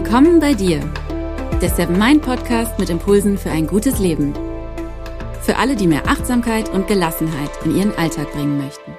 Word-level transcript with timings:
Willkommen 0.00 0.38
bei 0.38 0.54
dir, 0.54 0.78
der 1.60 1.70
Seven 1.70 1.98
Mind 1.98 2.22
Podcast 2.22 2.78
mit 2.78 2.88
Impulsen 2.88 3.36
für 3.36 3.50
ein 3.50 3.66
gutes 3.66 3.98
Leben. 3.98 4.32
Für 5.42 5.56
alle, 5.56 5.74
die 5.74 5.88
mehr 5.88 6.06
Achtsamkeit 6.06 6.68
und 6.68 6.86
Gelassenheit 6.86 7.50
in 7.64 7.76
ihren 7.76 7.92
Alltag 7.96 8.30
bringen 8.30 8.58
möchten. 8.58 8.92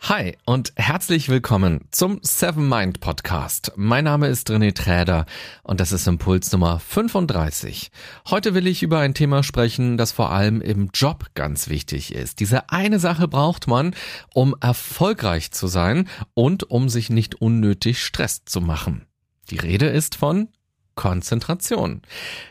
Hi 0.00 0.36
und 0.46 0.72
herzlich 0.74 1.28
willkommen 1.28 1.82
zum 1.92 2.18
Seven 2.22 2.68
Mind 2.68 2.98
Podcast. 2.98 3.70
Mein 3.76 4.02
Name 4.02 4.26
ist 4.26 4.50
René 4.50 4.74
Träder 4.74 5.26
und 5.62 5.78
das 5.78 5.92
ist 5.92 6.08
Impuls 6.08 6.50
Nummer 6.50 6.80
35. 6.80 7.92
Heute 8.30 8.54
will 8.54 8.66
ich 8.66 8.82
über 8.82 8.98
ein 8.98 9.14
Thema 9.14 9.44
sprechen, 9.44 9.96
das 9.96 10.10
vor 10.10 10.32
allem 10.32 10.60
im 10.60 10.90
Job 10.92 11.26
ganz 11.34 11.68
wichtig 11.68 12.12
ist. 12.12 12.40
Diese 12.40 12.68
eine 12.70 12.98
Sache 12.98 13.28
braucht 13.28 13.68
man, 13.68 13.94
um 14.34 14.56
erfolgreich 14.60 15.52
zu 15.52 15.68
sein 15.68 16.08
und 16.34 16.68
um 16.68 16.88
sich 16.88 17.10
nicht 17.10 17.40
unnötig 17.40 18.02
Stress 18.02 18.44
zu 18.44 18.60
machen. 18.60 19.06
Die 19.50 19.58
Rede 19.58 19.86
ist 19.86 20.14
von 20.16 20.48
Konzentration. 20.94 22.02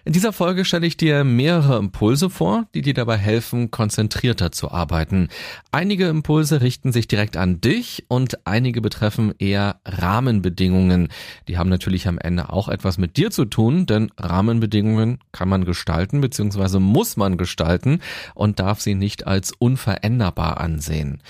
In 0.04 0.14
dieser 0.14 0.34
Folge 0.34 0.66
stelle 0.66 0.88
ich 0.88 0.98
dir 0.98 1.24
mehrere 1.24 1.78
Impulse 1.78 2.30
vor, 2.30 2.66
die 2.74 2.82
dir 2.82 2.94
dabei 2.94 3.18
helfen, 3.18 3.70
konzentrierter 3.70 4.52
zu 4.52 4.72
arbeiten. 4.72 5.30
Einige 5.72 6.08
Impulse 6.08 6.62
richten 6.62 6.92
sich 6.92 7.08
direkt 7.08 7.38
an 7.38 7.62
dich 7.62 8.06
und 8.08 8.46
einige 8.48 8.82
betreffen 8.82 9.34
eher 9.38 9.80
Rahmenbedingungen. 9.86 11.10
Die 11.48 11.58
haben 11.58 11.70
natürlich 11.70 12.08
am 12.08 12.18
Ende 12.18 12.52
auch 12.52 12.68
etwas 12.68 12.98
mit 12.98 13.18
dir 13.18 13.30
zu 13.30 13.46
tun, 13.46 13.86
denn 13.86 14.12
Rahmenbedingungen 14.18 15.20
kann 15.32 15.50
man 15.50 15.66
gestalten 15.66 16.22
bzw. 16.22 16.80
muss 16.80 17.18
man 17.18 17.38
gestalten 17.38 18.00
und 18.34 18.60
darf 18.60 18.82
sie 18.82 18.96
nicht 18.96 19.28
als 19.28 19.52
unveränderbar 19.58 20.60
ansehen. 20.60 21.22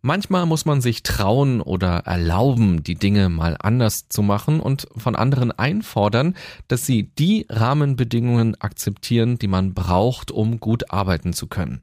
Manchmal 0.00 0.46
muss 0.46 0.64
man 0.64 0.80
sich 0.80 1.02
trauen 1.02 1.60
oder 1.60 1.98
erlauben, 2.06 2.84
die 2.84 2.94
Dinge 2.94 3.28
mal 3.28 3.56
anders 3.60 4.08
zu 4.08 4.22
machen 4.22 4.60
und 4.60 4.86
von 4.96 5.16
anderen 5.16 5.50
einfordern, 5.50 6.34
dass 6.68 6.86
sie 6.86 7.10
die 7.18 7.46
Rahmenbedingungen 7.48 8.60
akzeptieren, 8.60 9.38
die 9.38 9.48
man 9.48 9.74
braucht, 9.74 10.30
um 10.30 10.60
gut 10.60 10.90
arbeiten 10.92 11.32
zu 11.32 11.48
können. 11.48 11.82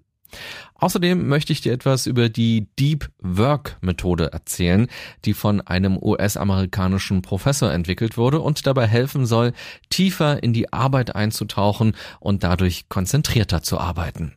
Außerdem 0.75 1.27
möchte 1.27 1.53
ich 1.53 1.61
dir 1.61 1.73
etwas 1.73 2.07
über 2.07 2.29
die 2.29 2.67
Deep 2.77 3.09
Work 3.19 3.77
Methode 3.81 4.31
erzählen, 4.31 4.87
die 5.23 5.33
von 5.33 5.61
einem 5.61 5.97
US-amerikanischen 5.97 7.21
Professor 7.21 7.71
entwickelt 7.71 8.17
wurde 8.17 8.39
und 8.39 8.65
dabei 8.67 8.87
helfen 8.87 9.25
soll, 9.25 9.53
tiefer 9.89 10.43
in 10.43 10.53
die 10.53 10.73
Arbeit 10.73 11.15
einzutauchen 11.15 11.95
und 12.19 12.43
dadurch 12.43 12.89
konzentrierter 12.89 13.61
zu 13.61 13.77
arbeiten. 13.77 14.33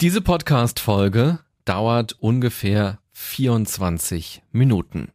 Diese 0.00 0.20
Podcast-Folge 0.20 1.38
dauert 1.64 2.16
ungefähr 2.20 2.98
24 3.12 4.42
Minuten. 4.52 5.08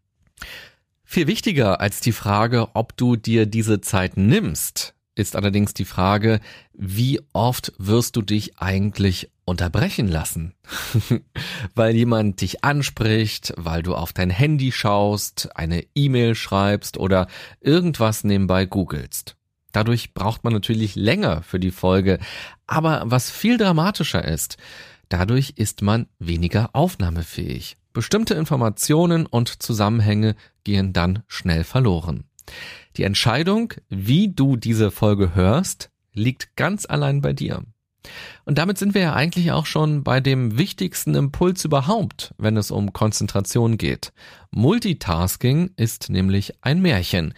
Viel 1.03 1.27
wichtiger 1.27 1.81
als 1.81 2.01
die 2.01 2.11
Frage, 2.11 2.75
ob 2.75 2.95
du 2.95 3.15
dir 3.15 3.45
diese 3.45 3.81
Zeit 3.81 4.15
nimmst, 4.15 4.93
ist 5.15 5.35
allerdings 5.35 5.73
die 5.73 5.85
Frage, 5.85 6.39
wie 6.73 7.19
oft 7.33 7.73
wirst 7.77 8.15
du 8.15 8.21
dich 8.21 8.57
eigentlich 8.59 9.29
unterbrechen 9.43 10.07
lassen? 10.07 10.53
weil 11.75 11.95
jemand 11.95 12.41
dich 12.41 12.63
anspricht, 12.63 13.53
weil 13.57 13.83
du 13.83 13.95
auf 13.95 14.13
dein 14.13 14.29
Handy 14.29 14.71
schaust, 14.71 15.49
eine 15.55 15.83
E-Mail 15.93 16.35
schreibst 16.35 16.97
oder 16.97 17.27
irgendwas 17.59 18.23
nebenbei 18.23 18.65
googelst. 18.65 19.35
Dadurch 19.71 20.13
braucht 20.13 20.43
man 20.43 20.53
natürlich 20.53 20.95
länger 20.95 21.43
für 21.43 21.59
die 21.59 21.71
Folge. 21.71 22.19
Aber 22.65 23.03
was 23.05 23.29
viel 23.29 23.57
dramatischer 23.57 24.23
ist, 24.23 24.57
Dadurch 25.09 25.53
ist 25.55 25.81
man 25.81 26.07
weniger 26.19 26.69
aufnahmefähig. 26.73 27.77
Bestimmte 27.93 28.35
Informationen 28.35 29.25
und 29.25 29.61
Zusammenhänge 29.61 30.35
gehen 30.63 30.93
dann 30.93 31.23
schnell 31.27 31.63
verloren. 31.63 32.25
Die 32.97 33.03
Entscheidung, 33.03 33.73
wie 33.89 34.33
du 34.33 34.55
diese 34.55 34.91
Folge 34.91 35.35
hörst, 35.35 35.89
liegt 36.13 36.55
ganz 36.55 36.85
allein 36.85 37.21
bei 37.21 37.33
dir. 37.33 37.63
Und 38.45 38.57
damit 38.57 38.77
sind 38.77 38.93
wir 38.93 39.01
ja 39.01 39.13
eigentlich 39.13 39.51
auch 39.51 39.65
schon 39.65 40.03
bei 40.03 40.21
dem 40.21 40.57
wichtigsten 40.57 41.15
Impuls 41.15 41.65
überhaupt, 41.65 42.33
wenn 42.37 42.55
es 42.57 42.71
um 42.71 42.93
Konzentration 42.93 43.77
geht. 43.77 44.13
Multitasking 44.51 45.71
ist 45.75 46.09
nämlich 46.09 46.53
ein 46.61 46.81
Märchen. 46.81 47.33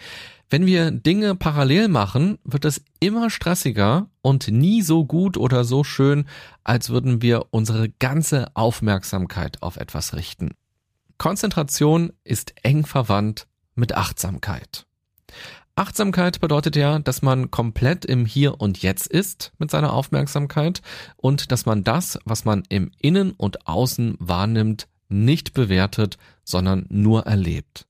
Wenn 0.50 0.66
wir 0.66 0.92
Dinge 0.92 1.36
parallel 1.36 1.88
machen, 1.88 2.38
wird 2.44 2.66
es 2.66 2.84
immer 3.00 3.30
stressiger 3.30 4.10
und 4.22 4.48
nie 4.48 4.82
so 4.82 5.06
gut 5.06 5.38
oder 5.38 5.64
so 5.64 5.84
schön, 5.84 6.26
als 6.64 6.90
würden 6.90 7.22
wir 7.22 7.48
unsere 7.52 7.90
ganze 7.90 8.56
Aufmerksamkeit 8.56 9.62
auf 9.62 9.78
etwas 9.78 10.16
richten. 10.16 10.52
Konzentration 11.18 12.14
ist 12.24 12.54
eng 12.64 12.86
verwandt 12.86 13.48
mit 13.76 13.96
Achtsamkeit. 13.96 14.86
Achtsamkeit 15.76 16.42
bedeutet 16.42 16.76
ja, 16.76 17.00
dass 17.00 17.22
man 17.22 17.50
komplett 17.50 18.06
im 18.06 18.26
Hier 18.26 18.60
und 18.60 18.82
Jetzt 18.82 19.08
ist 19.08 19.54
mit 19.58 19.72
seiner 19.72 19.94
Aufmerksamkeit 19.94 20.82
und 21.16 21.52
dass 21.52 21.66
man 21.66 21.84
das, 21.84 22.20
was 22.26 22.46
man 22.46 22.64
im 22.70 22.92
Innen 23.00 23.32
und 23.32 23.68
Außen 23.68 24.16
wahrnimmt, 24.20 24.88
nicht 25.10 25.54
bewertet, 25.54 26.18
sondern 26.44 26.86
nur 26.90 27.26
erlebt. 27.26 27.88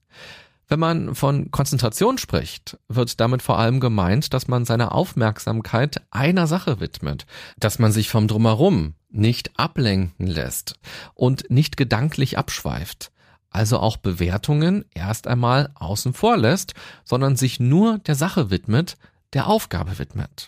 Wenn 0.72 0.80
man 0.80 1.16
von 1.16 1.52
Konzentration 1.52 2.18
spricht, 2.18 2.80
wird 2.88 3.20
damit 3.20 3.42
vor 3.42 3.60
allem 3.60 3.82
gemeint, 3.82 4.34
dass 4.34 4.48
man 4.48 4.64
seine 4.64 4.94
Aufmerksamkeit 4.94 6.02
einer 6.12 6.48
Sache 6.48 6.80
widmet, 6.80 7.26
dass 7.60 7.78
man 7.78 7.92
sich 7.92 8.08
vom 8.08 8.30
Drumherum 8.30 8.94
nicht 9.10 9.52
ablenken 9.60 10.28
lässt 10.28 10.80
und 11.14 11.52
nicht 11.52 11.76
gedanklich 11.76 12.38
abschweift, 12.38 13.12
also 13.50 13.80
auch 13.80 13.98
Bewertungen 13.98 14.86
erst 14.94 15.28
einmal 15.28 15.72
außen 15.76 16.14
vor 16.14 16.38
lässt, 16.38 16.74
sondern 17.04 17.36
sich 17.36 17.60
nur 17.60 17.98
der 17.98 18.16
Sache 18.16 18.50
widmet, 18.50 18.96
der 19.34 19.48
Aufgabe 19.48 20.00
widmet. 20.00 20.48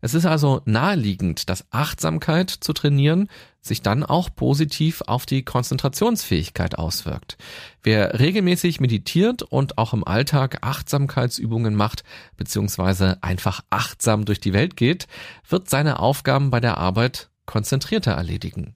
Es 0.00 0.14
ist 0.14 0.26
also 0.26 0.62
naheliegend, 0.64 1.48
dass 1.48 1.64
Achtsamkeit 1.70 2.50
zu 2.50 2.72
trainieren 2.72 3.28
sich 3.62 3.80
dann 3.80 4.02
auch 4.02 4.28
positiv 4.34 5.02
auf 5.06 5.24
die 5.24 5.44
Konzentrationsfähigkeit 5.44 6.76
auswirkt. 6.76 7.38
Wer 7.82 8.18
regelmäßig 8.18 8.80
meditiert 8.80 9.42
und 9.42 9.78
auch 9.78 9.92
im 9.92 10.04
Alltag 10.04 10.58
Achtsamkeitsübungen 10.62 11.76
macht, 11.76 12.02
beziehungsweise 12.36 13.22
einfach 13.22 13.62
achtsam 13.70 14.24
durch 14.24 14.40
die 14.40 14.52
Welt 14.52 14.76
geht, 14.76 15.06
wird 15.48 15.70
seine 15.70 16.00
Aufgaben 16.00 16.50
bei 16.50 16.58
der 16.58 16.78
Arbeit 16.78 17.30
konzentrierter 17.46 18.12
erledigen. 18.12 18.74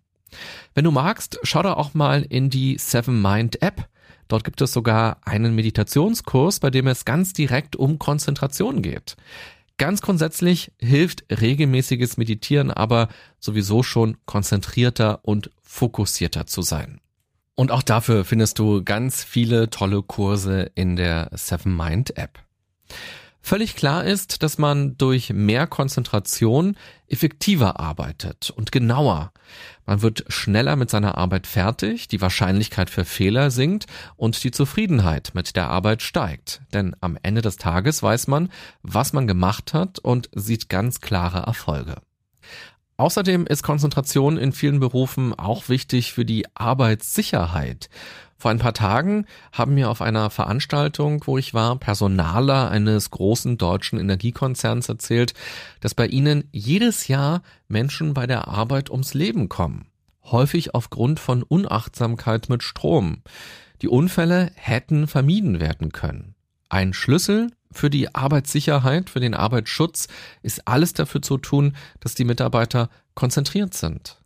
Wenn 0.75 0.85
du 0.85 0.93
magst, 0.93 1.39
schau 1.43 1.63
da 1.63 1.75
auch 1.75 1.95
mal 1.95 2.23
in 2.23 2.51
die 2.51 2.79
Seven 2.79 3.21
Mind 3.21 3.63
App. 3.63 3.89
Dort 4.29 4.45
gibt 4.45 4.61
es 4.61 4.73
sogar 4.73 5.19
einen 5.25 5.55
Meditationskurs, 5.55 6.61
bei 6.61 6.71
dem 6.71 6.87
es 6.89 7.05
ganz 7.05 7.33
direkt 7.33 7.77
um 7.77 7.99
Konzentration 7.99 8.83
geht. 8.83 9.17
Ganz 9.79 10.01
grundsätzlich 10.01 10.73
hilft 10.79 11.25
regelmäßiges 11.31 12.17
Meditieren 12.17 12.71
aber 12.71 13.09
sowieso 13.39 13.83
schon 13.83 14.17
konzentrierter 14.25 15.21
und 15.23 15.51
fokussierter 15.63 16.47
zu 16.47 16.63
sein. 16.63 17.01
Und 17.55 17.71
auch 17.71 17.83
dafür 17.83 18.25
findest 18.25 18.59
du 18.59 18.83
ganz 18.85 19.23
viele 19.25 19.69
tolle 19.71 20.03
Kurse 20.03 20.71
in 20.75 20.97
der 20.97 21.31
Seven 21.33 21.77
Mind 21.77 22.17
App. 22.17 22.39
Völlig 23.47 23.77
klar 23.77 24.03
ist, 24.03 24.43
dass 24.43 24.59
man 24.59 24.99
durch 24.99 25.31
mehr 25.31 25.69
Konzentration 25.69 26.77
effektiver 27.07 27.79
arbeitet 27.79 28.51
und 28.51 28.73
genauer. 28.73 29.31
Man 29.87 30.03
wird 30.03 30.25
schneller 30.27 30.75
mit 30.75 30.91
seiner 30.91 31.17
Arbeit 31.17 31.47
fertig, 31.47 32.09
die 32.09 32.21
Wahrscheinlichkeit 32.21 32.91
für 32.91 33.05
Fehler 33.05 33.53
sinkt 33.53 33.87
und 34.17 34.43
die 34.43 34.51
Zufriedenheit 34.51 35.31
mit 35.35 35.55
der 35.55 35.69
Arbeit 35.69 36.03
steigt. 36.03 36.61
Denn 36.75 36.97
am 37.01 37.17
Ende 37.23 37.41
des 37.41 37.57
Tages 37.57 38.03
weiß 38.03 38.27
man, 38.27 38.49
was 38.83 39.13
man 39.13 39.29
gemacht 39.29 39.75
hat 39.75 40.01
und 40.01 40.29
sieht 40.35 40.69
ganz 40.69 41.01
klare 41.01 41.47
Erfolge. 41.47 41.99
Außerdem 42.97 43.47
ist 43.47 43.63
Konzentration 43.63 44.39
in 44.39 44.51
vielen 44.51 44.81
Berufen 44.81 45.39
auch 45.39 45.69
wichtig 45.69 46.13
für 46.15 46.25
die 46.25 46.47
Arbeitssicherheit. 46.55 47.91
Vor 48.39 48.51
ein 48.51 48.59
paar 48.59 48.75
Tagen 48.75 49.27
haben 49.53 49.75
mir 49.75 49.91
auf 49.91 50.03
einer 50.03 50.29
Veranstaltung, 50.29 51.23
wo 51.27 51.39
ich 51.39 51.55
war, 51.55 51.79
Personaler 51.79 52.71
eines 52.71 53.11
großen 53.11 53.57
deutschen 53.57 53.99
Energiekonzerns 53.99 54.89
erzählt, 54.89 55.33
dass 55.81 55.95
bei 55.95 56.07
ihnen 56.07 56.49
jedes 56.53 57.09
Jahr 57.09 57.43
Menschen 57.69 58.13
bei 58.13 58.27
der 58.27 58.49
Arbeit 58.49 58.91
ums 58.91 59.15
Leben 59.15 59.49
kommen. 59.49 59.87
Häufig 60.25 60.75
aufgrund 60.75 61.19
von 61.19 61.43
Unachtsamkeit 61.43 62.49
mit 62.49 62.63
Strom. 62.63 63.23
Die 63.81 63.89
Unfälle 63.89 64.51
hätten 64.55 65.07
vermieden 65.07 65.61
werden 65.61 65.93
können. 65.93 66.35
Ein 66.69 66.93
Schlüssel 66.93 67.53
für 67.71 67.91
die 67.91 68.15
Arbeitssicherheit, 68.15 69.09
für 69.09 69.21
den 69.21 69.35
Arbeitsschutz 69.35 70.09
ist 70.43 70.67
alles 70.67 70.93
dafür 70.93 71.23
zu 71.23 71.39
tun, 71.39 71.77
dass 72.01 72.15
die 72.15 72.25
Mitarbeiter 72.25 72.91
konzentriert 73.15 73.75
sind. 73.75 74.19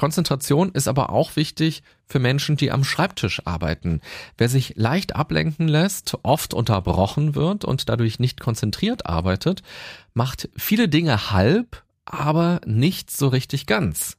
Konzentration 0.00 0.70
ist 0.72 0.88
aber 0.88 1.10
auch 1.10 1.36
wichtig 1.36 1.82
für 2.06 2.20
Menschen, 2.20 2.56
die 2.56 2.70
am 2.70 2.84
Schreibtisch 2.84 3.42
arbeiten. 3.46 4.00
Wer 4.38 4.48
sich 4.48 4.72
leicht 4.76 5.14
ablenken 5.14 5.68
lässt, 5.68 6.16
oft 6.22 6.54
unterbrochen 6.54 7.34
wird 7.34 7.66
und 7.66 7.90
dadurch 7.90 8.18
nicht 8.18 8.40
konzentriert 8.40 9.04
arbeitet, 9.04 9.62
macht 10.14 10.48
viele 10.56 10.88
Dinge 10.88 11.32
halb, 11.32 11.84
aber 12.06 12.62
nicht 12.64 13.10
so 13.10 13.28
richtig 13.28 13.66
ganz. 13.66 14.16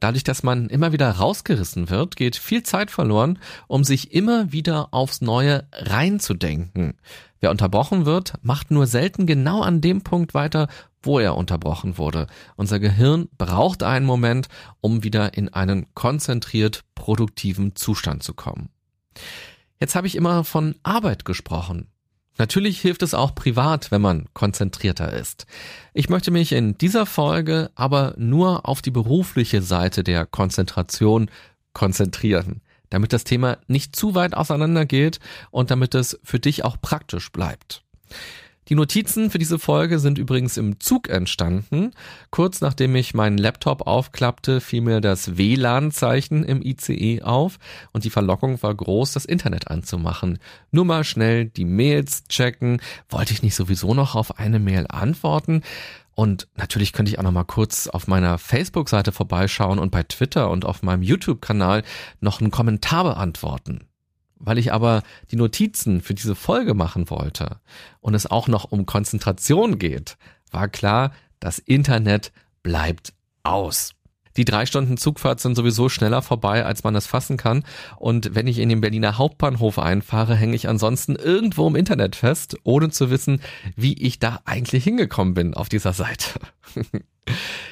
Dadurch, 0.00 0.24
dass 0.24 0.42
man 0.42 0.68
immer 0.68 0.92
wieder 0.92 1.10
rausgerissen 1.10 1.90
wird, 1.90 2.16
geht 2.16 2.36
viel 2.36 2.62
Zeit 2.62 2.90
verloren, 2.90 3.38
um 3.66 3.84
sich 3.84 4.12
immer 4.12 4.52
wieder 4.52 4.88
aufs 4.92 5.20
Neue 5.20 5.66
reinzudenken. 5.72 6.94
Wer 7.40 7.50
unterbrochen 7.50 8.04
wird, 8.04 8.34
macht 8.42 8.70
nur 8.70 8.86
selten 8.86 9.26
genau 9.26 9.62
an 9.62 9.80
dem 9.80 10.02
Punkt 10.02 10.34
weiter, 10.34 10.68
wo 11.02 11.18
er 11.18 11.36
unterbrochen 11.36 11.96
wurde. 11.96 12.26
Unser 12.56 12.78
Gehirn 12.78 13.28
braucht 13.38 13.82
einen 13.82 14.04
Moment, 14.04 14.48
um 14.80 15.02
wieder 15.02 15.34
in 15.34 15.48
einen 15.48 15.86
konzentriert 15.94 16.84
produktiven 16.94 17.74
Zustand 17.76 18.22
zu 18.22 18.34
kommen. 18.34 18.68
Jetzt 19.78 19.94
habe 19.94 20.06
ich 20.06 20.16
immer 20.16 20.44
von 20.44 20.74
Arbeit 20.82 21.24
gesprochen. 21.24 21.88
Natürlich 22.40 22.80
hilft 22.80 23.02
es 23.02 23.12
auch 23.12 23.34
privat, 23.34 23.90
wenn 23.90 24.00
man 24.00 24.24
konzentrierter 24.32 25.12
ist. 25.12 25.44
Ich 25.92 26.08
möchte 26.08 26.30
mich 26.30 26.52
in 26.52 26.78
dieser 26.78 27.04
Folge 27.04 27.70
aber 27.74 28.14
nur 28.16 28.66
auf 28.66 28.80
die 28.80 28.90
berufliche 28.90 29.60
Seite 29.60 30.02
der 30.02 30.24
Konzentration 30.24 31.30
konzentrieren, 31.74 32.62
damit 32.88 33.12
das 33.12 33.24
Thema 33.24 33.58
nicht 33.66 33.94
zu 33.94 34.14
weit 34.14 34.32
auseinander 34.32 34.86
geht 34.86 35.20
und 35.50 35.70
damit 35.70 35.94
es 35.94 36.18
für 36.24 36.40
dich 36.40 36.64
auch 36.64 36.78
praktisch 36.80 37.30
bleibt. 37.30 37.82
Die 38.70 38.76
Notizen 38.76 39.32
für 39.32 39.38
diese 39.38 39.58
Folge 39.58 39.98
sind 39.98 40.16
übrigens 40.16 40.56
im 40.56 40.78
Zug 40.78 41.08
entstanden. 41.08 41.90
Kurz 42.30 42.60
nachdem 42.60 42.94
ich 42.94 43.14
meinen 43.14 43.36
Laptop 43.36 43.84
aufklappte, 43.84 44.60
fiel 44.60 44.80
mir 44.80 45.00
das 45.00 45.36
WLAN-Zeichen 45.36 46.44
im 46.44 46.62
ICE 46.62 47.22
auf 47.22 47.58
und 47.92 48.04
die 48.04 48.10
Verlockung 48.10 48.62
war 48.62 48.72
groß, 48.72 49.10
das 49.10 49.24
Internet 49.24 49.66
anzumachen. 49.66 50.38
Nur 50.70 50.84
mal 50.84 51.02
schnell 51.02 51.46
die 51.46 51.64
Mails 51.64 52.28
checken. 52.28 52.80
Wollte 53.08 53.32
ich 53.32 53.42
nicht 53.42 53.56
sowieso 53.56 53.92
noch 53.92 54.14
auf 54.14 54.38
eine 54.38 54.60
Mail 54.60 54.86
antworten? 54.88 55.62
Und 56.14 56.46
natürlich 56.56 56.92
könnte 56.92 57.10
ich 57.10 57.18
auch 57.18 57.24
noch 57.24 57.32
mal 57.32 57.42
kurz 57.42 57.88
auf 57.88 58.06
meiner 58.06 58.38
Facebook-Seite 58.38 59.10
vorbeischauen 59.10 59.80
und 59.80 59.90
bei 59.90 60.04
Twitter 60.04 60.48
und 60.48 60.64
auf 60.64 60.84
meinem 60.84 61.02
YouTube-Kanal 61.02 61.82
noch 62.20 62.40
einen 62.40 62.52
Kommentar 62.52 63.02
beantworten. 63.02 63.89
Weil 64.40 64.58
ich 64.58 64.72
aber 64.72 65.02
die 65.30 65.36
Notizen 65.36 66.00
für 66.00 66.14
diese 66.14 66.34
Folge 66.34 66.74
machen 66.74 67.10
wollte 67.10 67.60
und 68.00 68.14
es 68.14 68.26
auch 68.26 68.48
noch 68.48 68.64
um 68.64 68.86
Konzentration 68.86 69.78
geht, 69.78 70.16
war 70.50 70.68
klar, 70.68 71.12
das 71.38 71.58
Internet 71.58 72.32
bleibt 72.62 73.12
aus. 73.42 73.94
Die 74.36 74.44
drei 74.44 74.66
Stunden 74.66 74.96
Zugfahrt 74.96 75.40
sind 75.40 75.56
sowieso 75.56 75.88
schneller 75.88 76.22
vorbei, 76.22 76.64
als 76.64 76.84
man 76.84 76.94
es 76.94 77.06
fassen 77.06 77.36
kann. 77.36 77.64
Und 77.96 78.34
wenn 78.34 78.46
ich 78.46 78.58
in 78.58 78.68
den 78.68 78.80
Berliner 78.80 79.18
Hauptbahnhof 79.18 79.78
einfahre, 79.78 80.34
hänge 80.34 80.56
ich 80.56 80.68
ansonsten 80.68 81.16
irgendwo 81.16 81.66
im 81.66 81.76
Internet 81.76 82.16
fest, 82.16 82.56
ohne 82.62 82.90
zu 82.90 83.10
wissen, 83.10 83.40
wie 83.76 83.94
ich 83.94 84.18
da 84.18 84.40
eigentlich 84.44 84.84
hingekommen 84.84 85.34
bin 85.34 85.54
auf 85.54 85.68
dieser 85.68 85.92
Seite. 85.92 86.40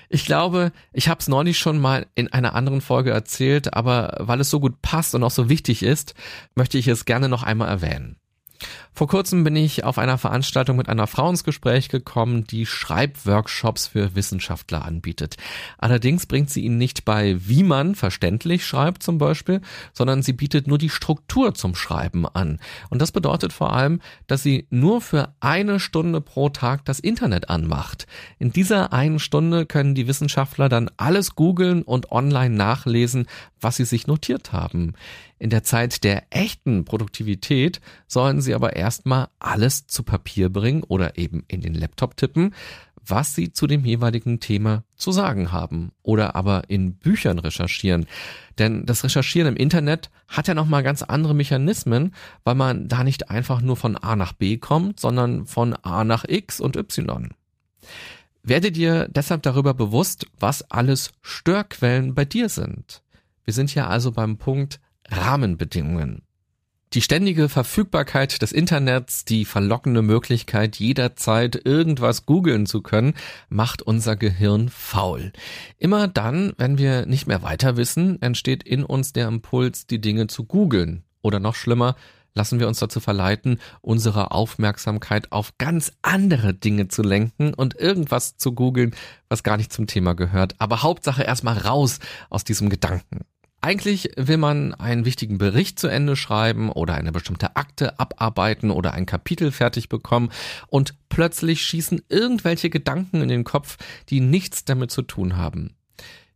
Ich 0.08 0.24
glaube, 0.24 0.72
ich 0.92 1.08
habe 1.08 1.20
es 1.20 1.28
neulich 1.28 1.58
schon 1.58 1.78
mal 1.78 2.06
in 2.14 2.32
einer 2.32 2.54
anderen 2.54 2.80
Folge 2.80 3.10
erzählt, 3.10 3.74
aber 3.74 4.16
weil 4.20 4.40
es 4.40 4.50
so 4.50 4.60
gut 4.60 4.80
passt 4.82 5.14
und 5.14 5.22
auch 5.22 5.30
so 5.30 5.48
wichtig 5.48 5.82
ist, 5.82 6.14
möchte 6.54 6.78
ich 6.78 6.88
es 6.88 7.04
gerne 7.04 7.28
noch 7.28 7.42
einmal 7.42 7.68
erwähnen. 7.68 8.16
Vor 8.98 9.06
kurzem 9.06 9.44
bin 9.44 9.54
ich 9.54 9.84
auf 9.84 9.96
einer 9.96 10.18
Veranstaltung 10.18 10.76
mit 10.76 10.88
einer 10.88 11.06
Frau 11.06 11.30
ins 11.30 11.44
Gespräch 11.44 11.88
gekommen, 11.88 12.48
die 12.48 12.66
Schreibworkshops 12.66 13.86
für 13.86 14.16
Wissenschaftler 14.16 14.84
anbietet. 14.84 15.36
Allerdings 15.78 16.26
bringt 16.26 16.50
sie 16.50 16.64
ihnen 16.64 16.78
nicht 16.78 17.04
bei, 17.04 17.36
wie 17.46 17.62
man 17.62 17.94
verständlich 17.94 18.66
schreibt 18.66 19.04
zum 19.04 19.18
Beispiel, 19.18 19.60
sondern 19.92 20.22
sie 20.22 20.32
bietet 20.32 20.66
nur 20.66 20.78
die 20.78 20.88
Struktur 20.88 21.54
zum 21.54 21.76
Schreiben 21.76 22.26
an. 22.26 22.58
Und 22.90 23.00
das 23.00 23.12
bedeutet 23.12 23.52
vor 23.52 23.72
allem, 23.72 24.00
dass 24.26 24.42
sie 24.42 24.66
nur 24.68 25.00
für 25.00 25.32
eine 25.38 25.78
Stunde 25.78 26.20
pro 26.20 26.48
Tag 26.48 26.84
das 26.84 26.98
Internet 26.98 27.50
anmacht. 27.50 28.08
In 28.40 28.50
dieser 28.50 28.92
einen 28.92 29.20
Stunde 29.20 29.64
können 29.64 29.94
die 29.94 30.08
Wissenschaftler 30.08 30.68
dann 30.68 30.90
alles 30.96 31.36
googeln 31.36 31.82
und 31.82 32.10
online 32.10 32.56
nachlesen, 32.56 33.28
was 33.60 33.76
sie 33.76 33.84
sich 33.84 34.08
notiert 34.08 34.52
haben. 34.52 34.94
In 35.38 35.50
der 35.50 35.62
Zeit 35.62 36.04
der 36.04 36.24
echten 36.30 36.84
Produktivität 36.84 37.80
sollen 38.06 38.40
sie 38.40 38.54
aber 38.54 38.76
erstmal 38.76 39.28
alles 39.38 39.86
zu 39.86 40.02
Papier 40.02 40.48
bringen 40.48 40.82
oder 40.82 41.16
eben 41.16 41.44
in 41.46 41.60
den 41.60 41.74
Laptop 41.74 42.16
tippen, 42.16 42.54
was 43.06 43.34
sie 43.34 43.52
zu 43.52 43.66
dem 43.66 43.84
jeweiligen 43.84 44.40
Thema 44.40 44.84
zu 44.96 45.12
sagen 45.12 45.52
haben 45.52 45.92
oder 46.02 46.36
aber 46.36 46.64
in 46.68 46.94
Büchern 46.94 47.38
recherchieren. 47.38 48.06
Denn 48.58 48.84
das 48.84 49.04
Recherchieren 49.04 49.48
im 49.48 49.56
Internet 49.56 50.10
hat 50.26 50.48
ja 50.48 50.54
nochmal 50.54 50.82
ganz 50.82 51.02
andere 51.02 51.34
Mechanismen, 51.34 52.14
weil 52.44 52.54
man 52.54 52.88
da 52.88 53.04
nicht 53.04 53.30
einfach 53.30 53.60
nur 53.60 53.76
von 53.76 53.96
A 53.96 54.16
nach 54.16 54.32
B 54.32 54.58
kommt, 54.58 55.00
sondern 55.00 55.46
von 55.46 55.74
A 55.74 56.04
nach 56.04 56.24
X 56.28 56.60
und 56.60 56.76
Y. 56.76 57.30
Werde 58.42 58.72
dir 58.72 59.08
deshalb 59.08 59.42
darüber 59.42 59.74
bewusst, 59.74 60.26
was 60.38 60.70
alles 60.70 61.12
Störquellen 61.22 62.14
bei 62.14 62.24
dir 62.24 62.48
sind. 62.48 63.02
Wir 63.44 63.54
sind 63.54 63.74
ja 63.74 63.86
also 63.86 64.12
beim 64.12 64.36
Punkt 64.36 64.80
Rahmenbedingungen. 65.08 66.22
Die 66.94 67.02
ständige 67.02 67.50
Verfügbarkeit 67.50 68.40
des 68.40 68.50
Internets, 68.50 69.26
die 69.26 69.44
verlockende 69.44 70.00
Möglichkeit, 70.00 70.76
jederzeit 70.76 71.66
irgendwas 71.66 72.24
googeln 72.24 72.64
zu 72.64 72.80
können, 72.80 73.12
macht 73.50 73.82
unser 73.82 74.16
Gehirn 74.16 74.70
faul. 74.70 75.32
Immer 75.76 76.08
dann, 76.08 76.54
wenn 76.56 76.78
wir 76.78 77.04
nicht 77.04 77.26
mehr 77.26 77.42
weiter 77.42 77.76
wissen, 77.76 78.22
entsteht 78.22 78.62
in 78.62 78.84
uns 78.84 79.12
der 79.12 79.28
Impuls, 79.28 79.86
die 79.86 80.00
Dinge 80.00 80.28
zu 80.28 80.44
googeln. 80.44 81.04
Oder 81.20 81.40
noch 81.40 81.56
schlimmer, 81.56 81.94
lassen 82.34 82.58
wir 82.58 82.68
uns 82.68 82.78
dazu 82.78 83.00
verleiten, 83.00 83.60
unsere 83.82 84.30
Aufmerksamkeit 84.30 85.30
auf 85.30 85.58
ganz 85.58 85.92
andere 86.00 86.54
Dinge 86.54 86.88
zu 86.88 87.02
lenken 87.02 87.52
und 87.52 87.78
irgendwas 87.78 88.38
zu 88.38 88.52
googeln, 88.52 88.94
was 89.28 89.42
gar 89.42 89.58
nicht 89.58 89.74
zum 89.74 89.86
Thema 89.86 90.14
gehört. 90.14 90.54
Aber 90.58 90.82
Hauptsache 90.82 91.22
erstmal 91.22 91.58
raus 91.58 91.98
aus 92.30 92.44
diesem 92.44 92.70
Gedanken. 92.70 93.26
Eigentlich 93.60 94.10
will 94.16 94.36
man 94.36 94.72
einen 94.74 95.04
wichtigen 95.04 95.38
Bericht 95.38 95.80
zu 95.80 95.88
Ende 95.88 96.14
schreiben 96.14 96.70
oder 96.70 96.94
eine 96.94 97.10
bestimmte 97.10 97.56
Akte 97.56 97.98
abarbeiten 97.98 98.70
oder 98.70 98.94
ein 98.94 99.04
Kapitel 99.04 99.50
fertig 99.50 99.88
bekommen 99.88 100.30
und 100.68 100.94
plötzlich 101.08 101.62
schießen 101.62 102.02
irgendwelche 102.08 102.70
Gedanken 102.70 103.20
in 103.20 103.28
den 103.28 103.42
Kopf, 103.44 103.76
die 104.10 104.20
nichts 104.20 104.64
damit 104.64 104.92
zu 104.92 105.02
tun 105.02 105.36
haben. 105.36 105.74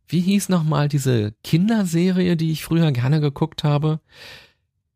Wie 0.05 0.19
hieß 0.19 0.49
nochmal 0.49 0.89
diese 0.89 1.33
Kinderserie, 1.43 2.35
die 2.35 2.51
ich 2.51 2.65
früher 2.65 2.91
gerne 2.91 3.21
geguckt 3.21 3.63
habe? 3.63 4.01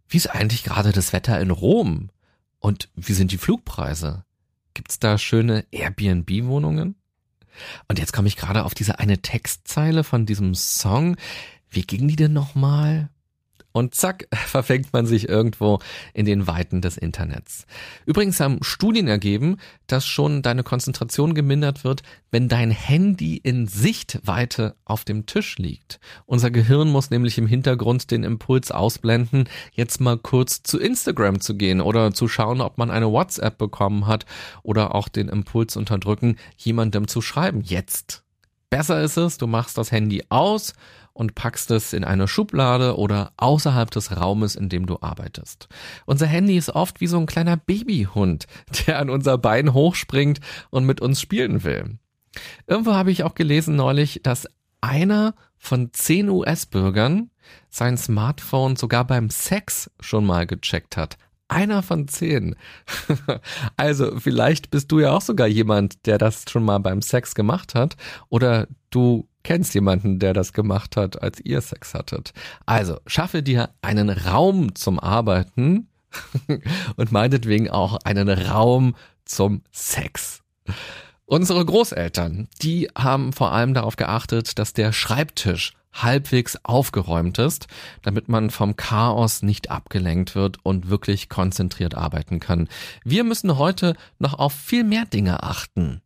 Wie 0.10 0.18
ist 0.18 0.28
eigentlich 0.28 0.64
gerade 0.64 0.92
das 0.92 1.14
Wetter 1.14 1.40
in 1.40 1.52
Rom? 1.52 2.10
Und 2.60 2.90
wie 2.96 3.14
sind 3.14 3.32
die 3.32 3.38
Flugpreise? 3.38 4.26
Gibt's 4.74 5.00
da 5.00 5.18
schöne 5.18 5.66
Airbnb-Wohnungen? 5.72 6.96
Und 7.88 8.00
jetzt 8.00 8.14
komme 8.14 8.28
ich 8.28 8.36
gerade 8.36 8.66
auf 8.66 8.76
diese 8.76 9.00
eine 9.00 9.20
Textzeile 9.20 10.04
von 10.04 10.26
diesem 10.26 10.54
Song 10.54 11.16
wie 11.70 11.84
ging 11.84 12.08
die 12.08 12.16
denn 12.16 12.34
nochmal? 12.34 13.10
Und 13.78 13.94
zack, 13.94 14.28
verfängt 14.34 14.92
man 14.92 15.06
sich 15.06 15.30
irgendwo 15.30 15.78
in 16.16 16.26
den 16.26 16.48
Weiten 16.48 16.82
des 16.82 16.98
Internets. 16.98 17.68
Übrigens 18.08 18.40
haben 18.40 18.64
Studien 18.64 19.08
ergeben, 19.08 19.58
dass 19.86 20.04
schon 20.04 20.42
deine 20.42 20.64
Konzentration 20.64 21.36
gemindert 21.36 21.84
wird, 21.84 22.02
wenn 22.32 22.48
dein 22.50 22.72
Handy 22.72 23.38
in 23.38 23.68
Sichtweite 23.68 24.76
auf 24.84 25.06
dem 25.06 25.28
Tisch 25.28 25.60
liegt. 25.60 26.00
Unser 26.26 26.50
Gehirn 26.50 26.90
muss 26.90 27.12
nämlich 27.12 27.38
im 27.38 27.46
Hintergrund 27.46 28.10
den 28.10 28.24
Impuls 28.24 28.72
ausblenden, 28.72 29.48
jetzt 29.74 30.02
mal 30.02 30.18
kurz 30.18 30.64
zu 30.64 30.80
Instagram 30.80 31.40
zu 31.40 31.56
gehen 31.56 31.80
oder 31.80 32.14
zu 32.14 32.28
schauen, 32.28 32.62
ob 32.62 32.80
man 32.80 32.90
eine 32.90 33.12
WhatsApp 33.12 33.60
bekommen 33.60 34.08
hat 34.08 34.26
oder 34.64 34.96
auch 34.96 35.08
den 35.08 35.30
Impuls 35.30 35.78
unterdrücken, 35.78 36.38
jemandem 36.58 37.08
zu 37.08 37.22
schreiben. 37.22 37.62
Jetzt. 37.62 38.24
Besser 38.70 39.02
ist 39.02 39.18
es, 39.18 39.38
du 39.38 39.48
machst 39.48 39.78
das 39.78 39.92
Handy 39.92 40.24
aus 40.28 40.74
und 41.18 41.34
packst 41.34 41.72
es 41.72 41.94
in 41.94 42.04
eine 42.04 42.28
Schublade 42.28 42.96
oder 42.96 43.32
außerhalb 43.38 43.90
des 43.90 44.16
Raumes, 44.16 44.56
in 44.56 44.70
dem 44.70 44.86
du 44.86 45.00
arbeitest. 45.02 45.68
Unser 46.06 46.28
Handy 46.28 46.56
ist 46.56 46.70
oft 46.70 47.02
wie 47.02 47.08
so 47.08 47.18
ein 47.18 47.26
kleiner 47.26 47.58
Babyhund, 47.58 48.46
der 48.86 49.00
an 49.00 49.10
unser 49.10 49.40
Bein 49.40 49.74
hochspringt 49.74 50.40
und 50.70 50.86
mit 50.86 51.02
uns 51.02 51.20
spielen 51.20 51.64
will. 51.64 51.98
Irgendwo 52.68 52.94
habe 52.94 53.12
ich 53.12 53.24
auch 53.24 53.34
gelesen 53.34 53.76
neulich, 53.76 54.20
dass 54.22 54.48
einer 54.80 55.34
von 55.58 55.92
zehn 55.92 56.30
US-Bürgern 56.30 57.32
sein 57.72 57.98
Smartphone 57.98 58.76
sogar 58.76 59.08
beim 59.08 59.32
Sex 59.32 59.90
schon 60.00 60.24
mal 60.24 60.46
gecheckt 60.46 60.98
hat. 60.98 61.18
Einer 61.48 61.82
von 61.82 62.08
zehn. 62.08 62.56
also 63.76 64.20
vielleicht 64.20 64.70
bist 64.70 64.92
du 64.92 65.00
ja 65.00 65.14
auch 65.14 65.22
sogar 65.22 65.48
jemand, 65.48 66.06
der 66.06 66.20
das 66.20 66.46
schon 66.48 66.64
mal 66.64 66.78
beim 66.78 67.02
Sex 67.02 67.34
gemacht 67.34 67.74
hat 67.74 67.96
oder 68.30 68.68
du 68.92 69.28
kennst 69.48 69.74
jemanden, 69.76 70.20
der 70.20 70.34
das 70.34 70.52
gemacht 70.52 70.98
hat, 70.98 71.22
als 71.22 71.40
ihr 71.40 71.62
Sex 71.62 71.94
hattet. 71.94 72.34
Also 72.66 73.00
schaffe 73.08 73.42
dir 73.42 73.70
einen 73.82 74.10
Raum 74.10 74.76
zum 74.76 75.00
Arbeiten 75.00 75.88
und 76.98 77.14
meinetwegen 77.14 77.70
auch 77.70 77.98
einen 78.04 78.28
Raum 78.28 78.96
zum 79.24 79.62
Sex. 79.72 80.42
Unsere 81.26 81.64
Großeltern, 81.64 82.50
die 82.62 82.90
haben 82.98 83.32
vor 83.32 83.54
allem 83.54 83.74
darauf 83.74 83.96
geachtet, 83.96 84.60
dass 84.60 84.74
der 84.74 84.92
Schreibtisch 84.92 85.74
halbwegs 85.94 86.58
aufgeräumt 86.64 87.40
ist, 87.40 87.68
damit 88.02 88.28
man 88.28 88.50
vom 88.50 88.76
Chaos 88.76 89.44
nicht 89.44 89.72
abgelenkt 89.72 90.36
wird 90.36 90.58
und 90.64 90.90
wirklich 90.90 91.30
konzentriert 91.30 91.96
arbeiten 91.96 92.42
kann. 92.42 92.68
Wir 93.06 93.24
müssen 93.24 93.58
heute 93.58 93.96
noch 94.20 94.34
auf 94.34 94.52
viel 94.52 94.84
mehr 94.84 95.06
Dinge 95.06 95.42
achten. 95.42 96.02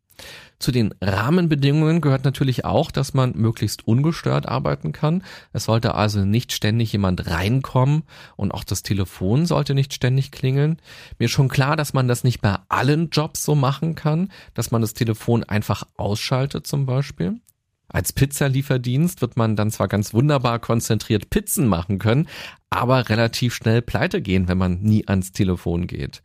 Zu 0.59 0.71
den 0.71 0.93
Rahmenbedingungen 1.01 2.01
gehört 2.01 2.23
natürlich 2.23 2.65
auch, 2.65 2.91
dass 2.91 3.15
man 3.15 3.33
möglichst 3.35 3.87
ungestört 3.87 4.47
arbeiten 4.47 4.91
kann. 4.91 5.23
Es 5.53 5.63
sollte 5.63 5.95
also 5.95 6.23
nicht 6.23 6.51
ständig 6.51 6.91
jemand 6.91 7.27
reinkommen 7.27 8.03
und 8.35 8.53
auch 8.53 8.63
das 8.63 8.83
Telefon 8.83 9.47
sollte 9.47 9.73
nicht 9.73 9.93
ständig 9.93 10.31
klingeln. 10.31 10.77
Mir 11.17 11.25
ist 11.25 11.31
schon 11.31 11.49
klar, 11.49 11.75
dass 11.75 11.93
man 11.93 12.07
das 12.07 12.23
nicht 12.23 12.41
bei 12.41 12.57
allen 12.69 13.09
Jobs 13.09 13.43
so 13.43 13.55
machen 13.55 13.95
kann, 13.95 14.31
dass 14.53 14.69
man 14.69 14.81
das 14.81 14.93
Telefon 14.93 15.43
einfach 15.43 15.83
ausschaltet 15.97 16.67
zum 16.67 16.85
Beispiel. 16.85 17.39
Als 17.93 18.13
Pizzalieferdienst 18.13 19.21
wird 19.21 19.35
man 19.35 19.55
dann 19.55 19.69
zwar 19.69 19.89
ganz 19.89 20.13
wunderbar 20.13 20.59
konzentriert 20.59 21.29
Pizzen 21.29 21.67
machen 21.67 21.99
können, 21.99 22.27
aber 22.69 23.09
relativ 23.09 23.53
schnell 23.53 23.81
pleite 23.81 24.21
gehen, 24.21 24.47
wenn 24.47 24.57
man 24.57 24.81
nie 24.81 25.05
ans 25.05 25.33
Telefon 25.33 25.87
geht. 25.87 26.21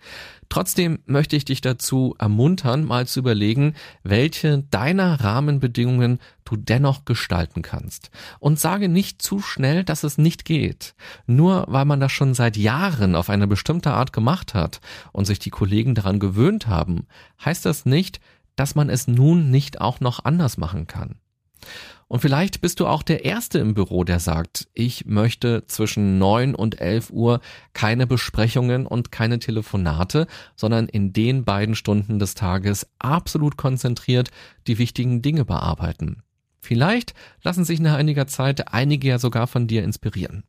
Trotzdem 0.48 1.00
möchte 1.04 1.34
ich 1.34 1.44
dich 1.44 1.60
dazu 1.60 2.14
ermuntern, 2.20 2.84
mal 2.84 3.08
zu 3.08 3.18
überlegen, 3.18 3.74
welche 4.04 4.62
deiner 4.70 5.20
Rahmenbedingungen 5.20 6.20
du 6.44 6.54
dennoch 6.54 7.04
gestalten 7.04 7.62
kannst. 7.62 8.10
Und 8.38 8.60
sage 8.60 8.88
nicht 8.88 9.20
zu 9.20 9.40
schnell, 9.40 9.82
dass 9.82 10.04
es 10.04 10.18
nicht 10.18 10.44
geht. 10.44 10.94
Nur 11.26 11.64
weil 11.68 11.84
man 11.84 11.98
das 11.98 12.12
schon 12.12 12.32
seit 12.34 12.56
Jahren 12.56 13.16
auf 13.16 13.28
eine 13.28 13.48
bestimmte 13.48 13.90
Art 13.90 14.12
gemacht 14.12 14.54
hat 14.54 14.80
und 15.10 15.24
sich 15.24 15.40
die 15.40 15.50
Kollegen 15.50 15.96
daran 15.96 16.20
gewöhnt 16.20 16.68
haben, 16.68 17.08
heißt 17.44 17.66
das 17.66 17.86
nicht, 17.86 18.20
dass 18.54 18.76
man 18.76 18.88
es 18.88 19.08
nun 19.08 19.50
nicht 19.50 19.80
auch 19.80 19.98
noch 19.98 20.24
anders 20.24 20.58
machen 20.58 20.86
kann. 20.86 21.16
Und 22.08 22.20
vielleicht 22.20 22.60
bist 22.60 22.78
du 22.78 22.86
auch 22.86 23.02
der 23.02 23.24
Erste 23.24 23.58
im 23.58 23.74
Büro, 23.74 24.04
der 24.04 24.20
sagt, 24.20 24.68
ich 24.74 25.06
möchte 25.06 25.64
zwischen 25.66 26.18
neun 26.18 26.54
und 26.54 26.80
elf 26.80 27.10
Uhr 27.10 27.40
keine 27.72 28.06
Besprechungen 28.06 28.86
und 28.86 29.10
keine 29.10 29.40
Telefonate, 29.40 30.28
sondern 30.54 30.86
in 30.86 31.12
den 31.12 31.44
beiden 31.44 31.74
Stunden 31.74 32.18
des 32.20 32.34
Tages 32.34 32.86
absolut 33.00 33.56
konzentriert 33.56 34.30
die 34.68 34.78
wichtigen 34.78 35.20
Dinge 35.20 35.44
bearbeiten. 35.44 36.22
Vielleicht 36.60 37.14
lassen 37.42 37.64
sich 37.64 37.80
nach 37.80 37.96
einiger 37.96 38.26
Zeit 38.26 38.72
einige 38.72 39.08
ja 39.08 39.18
sogar 39.18 39.46
von 39.46 39.66
dir 39.66 39.82
inspirieren. 39.82 40.44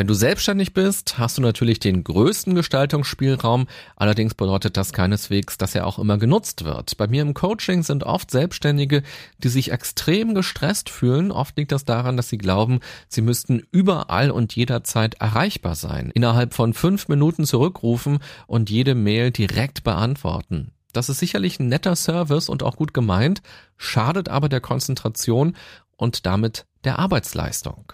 Wenn 0.00 0.06
du 0.06 0.14
selbstständig 0.14 0.72
bist, 0.72 1.18
hast 1.18 1.36
du 1.36 1.42
natürlich 1.42 1.78
den 1.78 2.04
größten 2.04 2.54
Gestaltungsspielraum. 2.54 3.66
Allerdings 3.96 4.34
bedeutet 4.34 4.78
das 4.78 4.94
keineswegs, 4.94 5.58
dass 5.58 5.74
er 5.74 5.86
auch 5.86 5.98
immer 5.98 6.16
genutzt 6.16 6.64
wird. 6.64 6.96
Bei 6.96 7.06
mir 7.06 7.20
im 7.20 7.34
Coaching 7.34 7.82
sind 7.82 8.04
oft 8.04 8.30
Selbstständige, 8.30 9.02
die 9.38 9.48
sich 9.50 9.72
extrem 9.72 10.34
gestresst 10.34 10.88
fühlen. 10.88 11.30
Oft 11.30 11.58
liegt 11.58 11.70
das 11.72 11.84
daran, 11.84 12.16
dass 12.16 12.30
sie 12.30 12.38
glauben, 12.38 12.80
sie 13.08 13.20
müssten 13.20 13.62
überall 13.72 14.30
und 14.30 14.56
jederzeit 14.56 15.16
erreichbar 15.16 15.74
sein. 15.74 16.10
Innerhalb 16.14 16.54
von 16.54 16.72
fünf 16.72 17.08
Minuten 17.08 17.44
zurückrufen 17.44 18.20
und 18.46 18.70
jede 18.70 18.94
Mail 18.94 19.32
direkt 19.32 19.84
beantworten. 19.84 20.72
Das 20.94 21.10
ist 21.10 21.18
sicherlich 21.18 21.60
ein 21.60 21.68
netter 21.68 21.94
Service 21.94 22.48
und 22.48 22.62
auch 22.62 22.76
gut 22.76 22.94
gemeint, 22.94 23.42
schadet 23.76 24.30
aber 24.30 24.48
der 24.48 24.60
Konzentration 24.60 25.56
und 25.96 26.24
damit 26.24 26.64
der 26.84 26.98
Arbeitsleistung. 26.98 27.92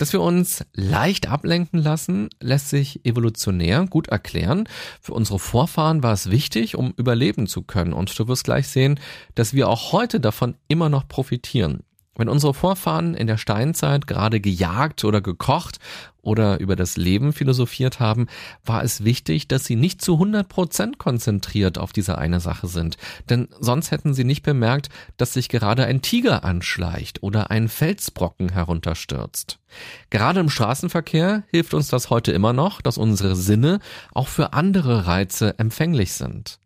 Dass 0.00 0.14
wir 0.14 0.22
uns 0.22 0.64
leicht 0.72 1.28
ablenken 1.28 1.78
lassen, 1.78 2.30
lässt 2.40 2.70
sich 2.70 3.04
evolutionär 3.04 3.84
gut 3.84 4.08
erklären. 4.08 4.66
Für 4.98 5.12
unsere 5.12 5.38
Vorfahren 5.38 6.02
war 6.02 6.14
es 6.14 6.30
wichtig, 6.30 6.74
um 6.74 6.94
überleben 6.96 7.46
zu 7.46 7.60
können. 7.60 7.92
Und 7.92 8.18
du 8.18 8.26
wirst 8.26 8.44
gleich 8.44 8.68
sehen, 8.68 8.98
dass 9.34 9.52
wir 9.52 9.68
auch 9.68 9.92
heute 9.92 10.18
davon 10.18 10.56
immer 10.68 10.88
noch 10.88 11.06
profitieren. 11.06 11.82
Wenn 12.20 12.28
unsere 12.28 12.52
Vorfahren 12.52 13.14
in 13.14 13.26
der 13.26 13.38
Steinzeit 13.38 14.06
gerade 14.06 14.40
gejagt 14.40 15.06
oder 15.06 15.22
gekocht 15.22 15.78
oder 16.20 16.60
über 16.60 16.76
das 16.76 16.98
Leben 16.98 17.32
philosophiert 17.32 17.98
haben, 17.98 18.26
war 18.62 18.84
es 18.84 19.04
wichtig, 19.04 19.48
dass 19.48 19.64
sie 19.64 19.74
nicht 19.74 20.02
zu 20.02 20.12
100 20.12 20.46
Prozent 20.46 20.98
konzentriert 20.98 21.78
auf 21.78 21.94
diese 21.94 22.18
eine 22.18 22.40
Sache 22.40 22.66
sind. 22.66 22.98
Denn 23.30 23.48
sonst 23.58 23.90
hätten 23.90 24.12
sie 24.12 24.24
nicht 24.24 24.42
bemerkt, 24.42 24.90
dass 25.16 25.32
sich 25.32 25.48
gerade 25.48 25.86
ein 25.86 26.02
Tiger 26.02 26.44
anschleicht 26.44 27.22
oder 27.22 27.50
ein 27.50 27.70
Felsbrocken 27.70 28.50
herunterstürzt. 28.50 29.58
Gerade 30.10 30.40
im 30.40 30.50
Straßenverkehr 30.50 31.44
hilft 31.46 31.72
uns 31.72 31.88
das 31.88 32.10
heute 32.10 32.32
immer 32.32 32.52
noch, 32.52 32.82
dass 32.82 32.98
unsere 32.98 33.34
Sinne 33.34 33.80
auch 34.12 34.28
für 34.28 34.52
andere 34.52 35.06
Reize 35.06 35.58
empfänglich 35.58 36.12
sind. 36.12 36.58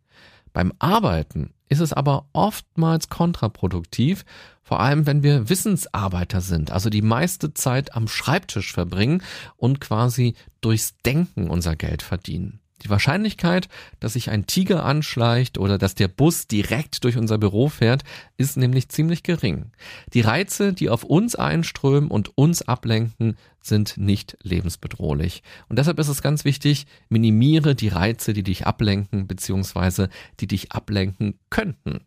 Beim 0.51 0.73
Arbeiten 0.79 1.54
ist 1.69 1.79
es 1.79 1.93
aber 1.93 2.27
oftmals 2.33 3.09
kontraproduktiv, 3.09 4.25
vor 4.61 4.79
allem 4.79 5.05
wenn 5.05 5.23
wir 5.23 5.49
Wissensarbeiter 5.49 6.41
sind, 6.41 6.71
also 6.71 6.89
die 6.89 7.01
meiste 7.01 7.53
Zeit 7.53 7.95
am 7.95 8.07
Schreibtisch 8.07 8.73
verbringen 8.73 9.21
und 9.57 9.79
quasi 9.79 10.35
durchs 10.61 10.97
Denken 11.05 11.49
unser 11.49 11.75
Geld 11.75 12.01
verdienen. 12.01 12.59
Die 12.83 12.89
Wahrscheinlichkeit, 12.89 13.69
dass 13.99 14.13
sich 14.13 14.29
ein 14.29 14.47
Tiger 14.47 14.83
anschleicht 14.83 15.57
oder 15.57 15.77
dass 15.77 15.95
der 15.95 16.09
Bus 16.09 16.47
direkt 16.47 17.03
durch 17.03 17.17
unser 17.17 17.37
Büro 17.37 17.69
fährt, 17.69 18.03
ist 18.37 18.57
nämlich 18.57 18.89
ziemlich 18.89 19.23
gering. 19.23 19.71
Die 20.13 20.21
Reize, 20.21 20.73
die 20.73 20.89
auf 20.89 21.03
uns 21.03 21.35
einströmen 21.35 22.11
und 22.11 22.37
uns 22.37 22.61
ablenken, 22.61 23.37
sind 23.61 23.97
nicht 23.97 24.37
lebensbedrohlich. 24.43 25.41
Und 25.69 25.79
deshalb 25.79 25.99
ist 25.99 26.09
es 26.09 26.21
ganz 26.21 26.43
wichtig, 26.43 26.85
minimiere 27.09 27.75
die 27.75 27.87
Reize, 27.87 28.33
die 28.33 28.43
dich 28.43 28.67
ablenken 28.67 29.25
bzw. 29.25 30.07
die 30.41 30.47
dich 30.47 30.73
ablenken 30.73 31.39
könnten. 31.49 32.01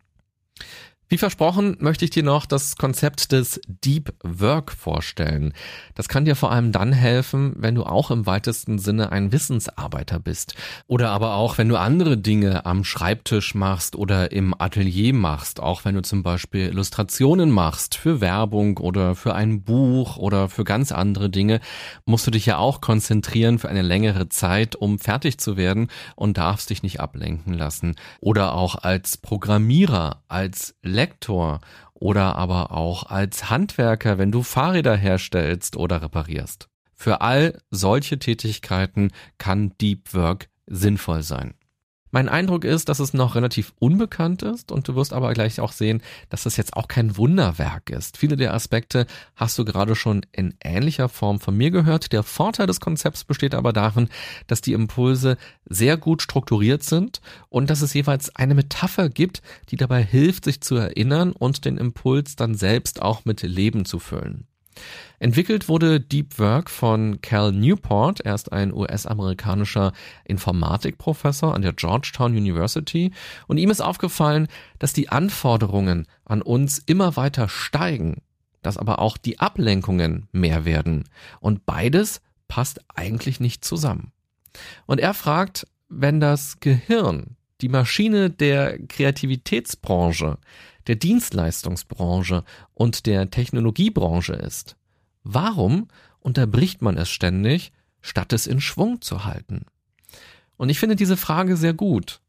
Wie 1.11 1.17
versprochen 1.17 1.75
möchte 1.79 2.05
ich 2.05 2.11
dir 2.11 2.21
noch 2.21 2.45
das 2.45 2.75
Konzept 2.75 3.31
des 3.31 3.59
Deep 3.67 4.13
Work 4.21 4.71
vorstellen. 4.71 5.53
Das 5.95 6.07
kann 6.07 6.23
dir 6.23 6.35
vor 6.35 6.51
allem 6.51 6.71
dann 6.71 6.93
helfen, 6.93 7.55
wenn 7.57 7.73
du 7.73 7.83
auch 7.83 8.11
im 8.11 8.27
weitesten 8.27 8.77
Sinne 8.77 9.11
ein 9.11 9.31
Wissensarbeiter 9.31 10.19
bist. 10.19 10.53
Oder 10.85 11.09
aber 11.09 11.33
auch, 11.33 11.57
wenn 11.57 11.67
du 11.67 11.77
andere 11.77 12.15
Dinge 12.15 12.63
am 12.67 12.83
Schreibtisch 12.83 13.55
machst 13.55 13.95
oder 13.95 14.31
im 14.31 14.53
Atelier 14.55 15.15
machst. 15.15 15.59
Auch 15.59 15.83
wenn 15.83 15.95
du 15.95 16.03
zum 16.03 16.21
Beispiel 16.21 16.67
Illustrationen 16.67 17.49
machst 17.49 17.95
für 17.95 18.21
Werbung 18.21 18.77
oder 18.77 19.15
für 19.15 19.33
ein 19.33 19.63
Buch 19.63 20.17
oder 20.17 20.47
für 20.47 20.63
ganz 20.63 20.91
andere 20.91 21.31
Dinge, 21.31 21.59
musst 22.05 22.27
du 22.27 22.29
dich 22.29 22.45
ja 22.45 22.59
auch 22.59 22.81
konzentrieren 22.81 23.57
für 23.57 23.67
eine 23.67 23.81
längere 23.81 24.29
Zeit, 24.29 24.75
um 24.75 24.99
fertig 24.99 25.39
zu 25.39 25.57
werden 25.57 25.87
und 26.15 26.37
darfst 26.37 26.69
dich 26.69 26.83
nicht 26.83 26.99
ablenken 26.99 27.55
lassen. 27.55 27.95
Oder 28.21 28.53
auch 28.53 28.75
als 28.75 29.17
Programmierer, 29.17 30.21
als 30.27 30.75
Lektor 30.99 31.61
oder 31.93 32.35
aber 32.35 32.71
auch 32.71 33.03
als 33.03 33.49
Handwerker, 33.49 34.17
wenn 34.17 34.33
du 34.33 34.43
Fahrräder 34.43 34.97
herstellst 34.97 35.77
oder 35.77 36.01
reparierst. 36.01 36.67
Für 36.93 37.21
all 37.21 37.61
solche 37.71 38.19
Tätigkeiten 38.19 39.11
kann 39.37 39.71
Deep 39.79 40.13
Work 40.13 40.49
sinnvoll 40.67 41.23
sein. 41.23 41.53
Mein 42.11 42.27
Eindruck 42.27 42.65
ist, 42.65 42.89
dass 42.89 42.99
es 42.99 43.13
noch 43.13 43.35
relativ 43.35 43.73
unbekannt 43.77 44.41
ist 44.41 44.71
und 44.71 44.87
du 44.87 44.95
wirst 44.95 45.13
aber 45.13 45.31
gleich 45.33 45.59
auch 45.59 45.71
sehen, 45.71 46.01
dass 46.29 46.43
das 46.43 46.57
jetzt 46.57 46.75
auch 46.75 46.87
kein 46.87 47.17
Wunderwerk 47.17 47.91
ist. 47.91 48.17
Viele 48.17 48.35
der 48.35 48.53
Aspekte 48.53 49.05
hast 49.35 49.59
du 49.59 49.65
gerade 49.65 49.95
schon 49.95 50.25
in 50.31 50.55
ähnlicher 50.63 51.07
Form 51.07 51.39
von 51.39 51.55
mir 51.55 51.69
gehört. 51.69 52.11
Der 52.11 52.23
Vorteil 52.23 52.65
des 52.65 52.79
Konzepts 52.79 53.23
besteht 53.23 53.53
aber 53.53 53.73
darin, 53.73 54.09
dass 54.47 54.61
die 54.61 54.73
Impulse 54.73 55.37
sehr 55.65 55.97
gut 55.97 56.23
strukturiert 56.23 56.81
sind 56.83 57.21
und 57.49 57.69
dass 57.69 57.81
es 57.81 57.93
jeweils 57.93 58.35
eine 58.35 58.55
Metapher 58.55 59.09
gibt, 59.09 59.43
die 59.69 59.77
dabei 59.77 60.03
hilft, 60.03 60.45
sich 60.45 60.61
zu 60.61 60.75
erinnern 60.75 61.31
und 61.31 61.63
den 61.65 61.77
Impuls 61.77 62.35
dann 62.35 62.55
selbst 62.55 63.01
auch 63.03 63.23
mit 63.25 63.43
Leben 63.43 63.85
zu 63.85 63.99
füllen. 63.99 64.48
Entwickelt 65.19 65.67
wurde 65.67 65.99
Deep 65.99 66.39
Work 66.39 66.69
von 66.69 67.21
Cal 67.21 67.51
Newport. 67.51 68.21
Er 68.21 68.35
ist 68.35 68.51
ein 68.53 68.73
US-amerikanischer 68.73 69.91
Informatikprofessor 70.25 71.53
an 71.53 71.61
der 71.61 71.73
Georgetown 71.73 72.31
University. 72.35 73.11
Und 73.47 73.57
ihm 73.57 73.69
ist 73.69 73.81
aufgefallen, 73.81 74.47
dass 74.79 74.93
die 74.93 75.09
Anforderungen 75.09 76.07
an 76.25 76.41
uns 76.41 76.79
immer 76.79 77.17
weiter 77.17 77.49
steigen, 77.49 78.21
dass 78.61 78.77
aber 78.77 78.99
auch 78.99 79.17
die 79.17 79.39
Ablenkungen 79.39 80.27
mehr 80.31 80.65
werden. 80.65 81.03
Und 81.39 81.65
beides 81.65 82.21
passt 82.47 82.79
eigentlich 82.95 83.39
nicht 83.39 83.65
zusammen. 83.65 84.11
Und 84.85 84.99
er 84.99 85.13
fragt, 85.13 85.67
wenn 85.89 86.19
das 86.19 86.59
Gehirn 86.59 87.35
die 87.61 87.69
Maschine 87.69 88.29
der 88.29 88.79
Kreativitätsbranche, 88.87 90.37
der 90.87 90.95
Dienstleistungsbranche 90.95 92.43
und 92.73 93.05
der 93.05 93.29
Technologiebranche 93.29 94.33
ist. 94.33 94.75
Warum 95.23 95.87
unterbricht 96.19 96.81
man 96.81 96.97
es 96.97 97.09
ständig, 97.09 97.71
statt 98.01 98.33
es 98.33 98.47
in 98.47 98.61
Schwung 98.61 99.01
zu 99.01 99.25
halten? 99.25 99.65
Und 100.57 100.69
ich 100.69 100.79
finde 100.79 100.95
diese 100.95 101.17
Frage 101.17 101.57
sehr 101.57 101.73
gut. 101.73 102.21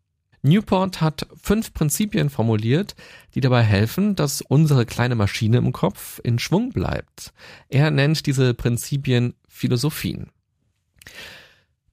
Newport 0.42 1.00
hat 1.00 1.26
fünf 1.40 1.74
Prinzipien 1.74 2.30
formuliert, 2.30 2.94
die 3.34 3.40
dabei 3.40 3.62
helfen, 3.62 4.16
dass 4.16 4.40
unsere 4.40 4.86
kleine 4.86 5.14
Maschine 5.14 5.58
im 5.58 5.72
Kopf 5.72 6.20
in 6.24 6.38
Schwung 6.38 6.70
bleibt. 6.70 7.32
Er 7.68 7.90
nennt 7.90 8.26
diese 8.26 8.54
Prinzipien 8.54 9.34
Philosophien. 9.48 10.30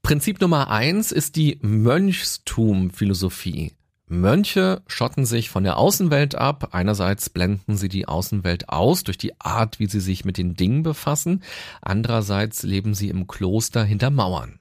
Prinzip 0.07 0.39
Nummer 0.39 0.71
eins 0.71 1.11
ist 1.11 1.35
die 1.35 1.59
Mönchstum-Philosophie. 1.61 3.73
Mönche 4.07 4.81
schotten 4.87 5.25
sich 5.25 5.49
von 5.49 5.65
der 5.65 5.75
Außenwelt 5.75 6.35
ab. 6.35 6.69
Einerseits 6.71 7.29
blenden 7.29 7.75
sie 7.75 7.89
die 7.89 8.07
Außenwelt 8.07 8.69
aus 8.69 9.03
durch 9.03 9.17
die 9.17 9.37
Art, 9.41 9.79
wie 9.79 9.87
sie 9.87 9.99
sich 9.99 10.23
mit 10.23 10.37
den 10.37 10.53
Dingen 10.53 10.81
befassen. 10.81 11.43
Andererseits 11.81 12.63
leben 12.63 12.93
sie 12.93 13.09
im 13.09 13.27
Kloster 13.27 13.83
hinter 13.83 14.09
Mauern. 14.09 14.59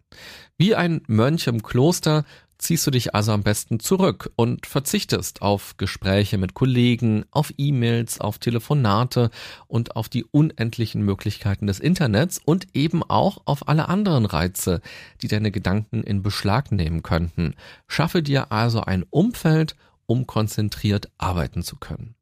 Wie 0.58 0.74
ein 0.74 1.02
Mönch 1.06 1.46
im 1.46 1.62
Kloster 1.62 2.24
ziehst 2.58 2.86
du 2.86 2.90
dich 2.90 3.14
also 3.14 3.32
am 3.32 3.42
besten 3.42 3.80
zurück 3.80 4.30
und 4.36 4.66
verzichtest 4.66 5.42
auf 5.42 5.76
Gespräche 5.76 6.38
mit 6.38 6.54
Kollegen, 6.54 7.24
auf 7.30 7.52
E-Mails, 7.56 8.20
auf 8.20 8.38
Telefonate 8.38 9.30
und 9.66 9.96
auf 9.96 10.08
die 10.08 10.24
unendlichen 10.24 11.02
Möglichkeiten 11.02 11.66
des 11.66 11.80
Internets 11.80 12.40
und 12.44 12.66
eben 12.74 13.02
auch 13.02 13.38
auf 13.44 13.68
alle 13.68 13.88
anderen 13.88 14.26
Reize, 14.26 14.80
die 15.22 15.28
deine 15.28 15.50
Gedanken 15.50 16.02
in 16.02 16.22
Beschlag 16.22 16.72
nehmen 16.72 17.02
könnten. 17.02 17.54
Schaffe 17.86 18.22
dir 18.22 18.52
also 18.52 18.80
ein 18.80 19.04
Umfeld, 19.10 19.76
um 20.06 20.26
konzentriert 20.26 21.10
arbeiten 21.18 21.62
zu 21.62 21.76
können. 21.76 22.14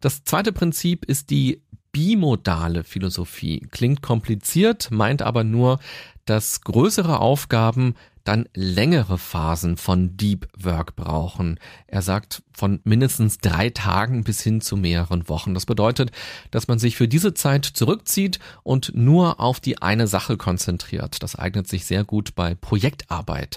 Das 0.00 0.22
zweite 0.22 0.52
Prinzip 0.52 1.04
ist 1.04 1.30
die 1.30 1.62
bimodale 1.90 2.84
Philosophie. 2.84 3.66
Klingt 3.70 4.02
kompliziert, 4.02 4.90
meint 4.90 5.22
aber 5.22 5.42
nur, 5.42 5.80
dass 6.24 6.60
größere 6.60 7.20
Aufgaben 7.20 7.94
dann 8.28 8.46
längere 8.54 9.16
Phasen 9.16 9.78
von 9.78 10.18
Deep 10.18 10.48
Work 10.58 10.96
brauchen. 10.96 11.58
Er 11.86 12.02
sagt 12.02 12.42
von 12.52 12.78
mindestens 12.84 13.38
drei 13.38 13.70
Tagen 13.70 14.22
bis 14.22 14.42
hin 14.42 14.60
zu 14.60 14.76
mehreren 14.76 15.30
Wochen. 15.30 15.54
Das 15.54 15.64
bedeutet, 15.64 16.10
dass 16.50 16.68
man 16.68 16.78
sich 16.78 16.96
für 16.96 17.08
diese 17.08 17.32
Zeit 17.32 17.64
zurückzieht 17.64 18.38
und 18.62 18.92
nur 18.94 19.40
auf 19.40 19.60
die 19.60 19.80
eine 19.80 20.06
Sache 20.06 20.36
konzentriert. 20.36 21.22
Das 21.22 21.36
eignet 21.36 21.68
sich 21.68 21.86
sehr 21.86 22.04
gut 22.04 22.34
bei 22.34 22.54
Projektarbeit. 22.54 23.56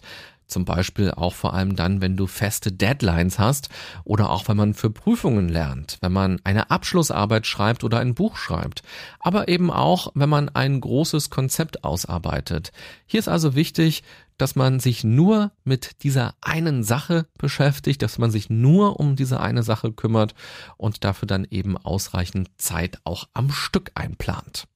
Zum 0.51 0.65
Beispiel 0.65 1.11
auch 1.11 1.33
vor 1.33 1.53
allem 1.53 1.77
dann, 1.77 2.01
wenn 2.01 2.17
du 2.17 2.27
feste 2.27 2.73
Deadlines 2.73 3.39
hast 3.39 3.69
oder 4.03 4.29
auch 4.29 4.49
wenn 4.49 4.57
man 4.57 4.73
für 4.73 4.89
Prüfungen 4.89 5.47
lernt, 5.47 5.97
wenn 6.01 6.11
man 6.11 6.41
eine 6.43 6.69
Abschlussarbeit 6.69 7.47
schreibt 7.47 7.85
oder 7.85 7.99
ein 7.99 8.15
Buch 8.15 8.35
schreibt, 8.35 8.83
aber 9.21 9.47
eben 9.47 9.71
auch, 9.71 10.11
wenn 10.13 10.27
man 10.27 10.49
ein 10.49 10.81
großes 10.81 11.29
Konzept 11.29 11.85
ausarbeitet. 11.85 12.73
Hier 13.05 13.21
ist 13.21 13.29
also 13.29 13.55
wichtig, 13.55 14.03
dass 14.37 14.55
man 14.55 14.79
sich 14.79 15.03
nur 15.03 15.51
mit 15.63 16.03
dieser 16.03 16.35
einen 16.41 16.83
Sache 16.83 17.27
beschäftigt, 17.37 18.01
dass 18.01 18.17
man 18.17 18.31
sich 18.31 18.49
nur 18.49 18.99
um 18.99 19.15
diese 19.15 19.39
eine 19.39 19.63
Sache 19.63 19.91
kümmert 19.91 20.33
und 20.77 21.03
dafür 21.03 21.27
dann 21.27 21.45
eben 21.49 21.77
ausreichend 21.77 22.49
Zeit 22.57 22.99
auch 23.03 23.27
am 23.33 23.51
Stück 23.51 23.91
einplant. 23.95 24.67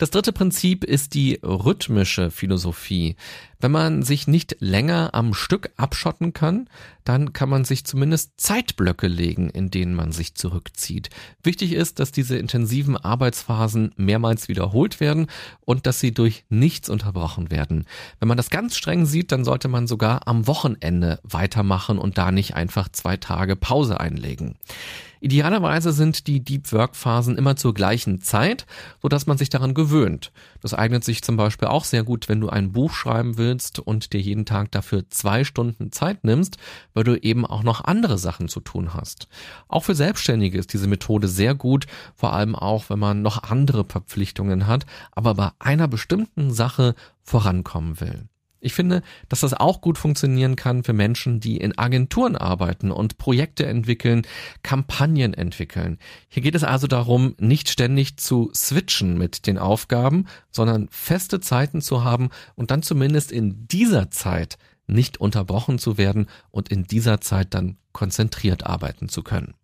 Das 0.00 0.08
dritte 0.08 0.32
Prinzip 0.32 0.82
ist 0.82 1.12
die 1.12 1.38
rhythmische 1.42 2.30
Philosophie. 2.30 3.16
Wenn 3.58 3.70
man 3.70 4.02
sich 4.02 4.26
nicht 4.26 4.56
länger 4.60 5.10
am 5.12 5.34
Stück 5.34 5.72
abschotten 5.76 6.32
kann, 6.32 6.70
dann 7.04 7.34
kann 7.34 7.50
man 7.50 7.66
sich 7.66 7.84
zumindest 7.84 8.40
Zeitblöcke 8.40 9.08
legen, 9.08 9.50
in 9.50 9.70
denen 9.70 9.94
man 9.94 10.12
sich 10.12 10.34
zurückzieht. 10.34 11.10
Wichtig 11.42 11.74
ist, 11.74 11.98
dass 11.98 12.12
diese 12.12 12.38
intensiven 12.38 12.96
Arbeitsphasen 12.96 13.92
mehrmals 13.96 14.48
wiederholt 14.48 15.00
werden 15.00 15.26
und 15.66 15.86
dass 15.86 16.00
sie 16.00 16.14
durch 16.14 16.44
nichts 16.48 16.88
unterbrochen 16.88 17.50
werden. 17.50 17.84
Wenn 18.20 18.28
man 18.28 18.38
das 18.38 18.48
ganz 18.48 18.78
streng 18.78 19.04
sieht, 19.04 19.32
dann 19.32 19.44
sollte 19.44 19.68
man 19.68 19.86
sogar 19.86 20.26
am 20.26 20.46
Wochenende 20.46 21.20
weitermachen 21.24 21.98
und 21.98 22.16
da 22.16 22.32
nicht 22.32 22.54
einfach 22.54 22.88
zwei 22.88 23.18
Tage 23.18 23.54
Pause 23.54 24.00
einlegen. 24.00 24.56
Idealerweise 25.20 25.92
sind 25.92 26.26
die 26.26 26.40
Deep 26.42 26.72
Work 26.72 26.96
Phasen 26.96 27.36
immer 27.36 27.54
zur 27.54 27.74
gleichen 27.74 28.22
Zeit, 28.22 28.66
so 29.02 29.08
dass 29.08 29.26
man 29.26 29.36
sich 29.36 29.50
daran 29.50 29.74
gewöhnt. 29.74 29.89
Das 30.60 30.74
eignet 30.74 31.04
sich 31.04 31.22
zum 31.22 31.36
Beispiel 31.36 31.68
auch 31.68 31.84
sehr 31.84 32.02
gut, 32.02 32.28
wenn 32.28 32.40
du 32.40 32.48
ein 32.48 32.72
Buch 32.72 32.92
schreiben 32.92 33.38
willst 33.38 33.78
und 33.78 34.12
dir 34.12 34.20
jeden 34.20 34.46
Tag 34.46 34.70
dafür 34.72 35.08
zwei 35.10 35.44
Stunden 35.44 35.92
Zeit 35.92 36.24
nimmst, 36.24 36.58
weil 36.94 37.04
du 37.04 37.16
eben 37.20 37.46
auch 37.46 37.62
noch 37.62 37.84
andere 37.84 38.18
Sachen 38.18 38.48
zu 38.48 38.60
tun 38.60 38.94
hast. 38.94 39.28
Auch 39.68 39.84
für 39.84 39.94
Selbstständige 39.94 40.58
ist 40.58 40.72
diese 40.72 40.88
Methode 40.88 41.28
sehr 41.28 41.54
gut, 41.54 41.86
vor 42.14 42.32
allem 42.32 42.54
auch, 42.54 42.90
wenn 42.90 42.98
man 42.98 43.22
noch 43.22 43.42
andere 43.44 43.84
Verpflichtungen 43.84 44.66
hat, 44.66 44.86
aber 45.12 45.34
bei 45.34 45.50
einer 45.58 45.88
bestimmten 45.88 46.52
Sache 46.52 46.94
vorankommen 47.22 48.00
will. 48.00 48.28
Ich 48.60 48.74
finde, 48.74 49.02
dass 49.28 49.40
das 49.40 49.54
auch 49.54 49.80
gut 49.80 49.96
funktionieren 49.96 50.54
kann 50.54 50.84
für 50.84 50.92
Menschen, 50.92 51.40
die 51.40 51.56
in 51.56 51.76
Agenturen 51.78 52.36
arbeiten 52.36 52.90
und 52.90 53.16
Projekte 53.16 53.64
entwickeln, 53.66 54.26
Kampagnen 54.62 55.32
entwickeln. 55.32 55.98
Hier 56.28 56.42
geht 56.42 56.54
es 56.54 56.62
also 56.62 56.86
darum, 56.86 57.34
nicht 57.38 57.70
ständig 57.70 58.18
zu 58.18 58.50
switchen 58.54 59.16
mit 59.16 59.46
den 59.46 59.58
Aufgaben, 59.58 60.26
sondern 60.50 60.88
feste 60.90 61.40
Zeiten 61.40 61.80
zu 61.80 62.04
haben 62.04 62.28
und 62.54 62.70
dann 62.70 62.82
zumindest 62.82 63.32
in 63.32 63.66
dieser 63.66 64.10
Zeit 64.10 64.58
nicht 64.86 65.18
unterbrochen 65.18 65.78
zu 65.78 65.96
werden 65.96 66.26
und 66.50 66.68
in 66.68 66.84
dieser 66.84 67.20
Zeit 67.20 67.54
dann 67.54 67.78
konzentriert 67.92 68.66
arbeiten 68.66 69.08
zu 69.08 69.22
können. 69.22 69.54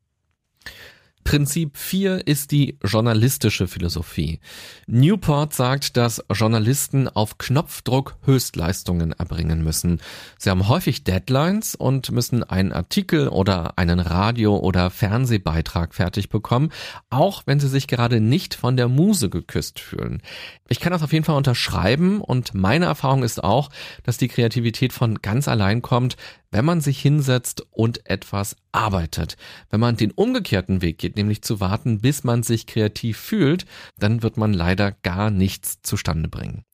Prinzip 1.26 1.76
4 1.76 2.28
ist 2.28 2.52
die 2.52 2.78
journalistische 2.84 3.66
Philosophie. 3.66 4.38
Newport 4.86 5.52
sagt, 5.52 5.96
dass 5.96 6.24
Journalisten 6.32 7.08
auf 7.08 7.36
Knopfdruck 7.36 8.16
Höchstleistungen 8.22 9.10
erbringen 9.10 9.64
müssen. 9.64 10.00
Sie 10.38 10.50
haben 10.50 10.68
häufig 10.68 11.02
Deadlines 11.02 11.74
und 11.74 12.12
müssen 12.12 12.44
einen 12.44 12.70
Artikel 12.70 13.26
oder 13.26 13.76
einen 13.76 13.98
Radio- 13.98 14.58
oder 14.58 14.88
Fernsehbeitrag 14.88 15.96
fertig 15.96 16.28
bekommen, 16.28 16.70
auch 17.10 17.42
wenn 17.44 17.58
sie 17.58 17.68
sich 17.68 17.88
gerade 17.88 18.20
nicht 18.20 18.54
von 18.54 18.76
der 18.76 18.86
Muse 18.86 19.28
geküsst 19.28 19.80
fühlen. 19.80 20.22
Ich 20.68 20.78
kann 20.78 20.92
das 20.92 21.02
auf 21.02 21.12
jeden 21.12 21.24
Fall 21.24 21.36
unterschreiben 21.36 22.20
und 22.20 22.54
meine 22.54 22.84
Erfahrung 22.84 23.24
ist 23.24 23.42
auch, 23.42 23.70
dass 24.04 24.16
die 24.16 24.28
Kreativität 24.28 24.92
von 24.92 25.20
ganz 25.22 25.48
allein 25.48 25.82
kommt, 25.82 26.16
wenn 26.52 26.64
man 26.64 26.80
sich 26.80 27.00
hinsetzt 27.00 27.66
und 27.72 28.08
etwas 28.08 28.54
arbeitet. 28.76 29.36
Wenn 29.70 29.80
man 29.80 29.96
den 29.96 30.12
umgekehrten 30.12 30.82
Weg 30.82 30.98
geht, 30.98 31.16
nämlich 31.16 31.42
zu 31.42 31.60
warten, 31.60 32.00
bis 32.00 32.22
man 32.24 32.42
sich 32.42 32.66
kreativ 32.66 33.18
fühlt, 33.18 33.66
dann 33.98 34.22
wird 34.22 34.36
man 34.36 34.52
leider 34.52 34.92
gar 34.92 35.30
nichts 35.30 35.80
zustande 35.82 36.28
bringen. 36.28 36.64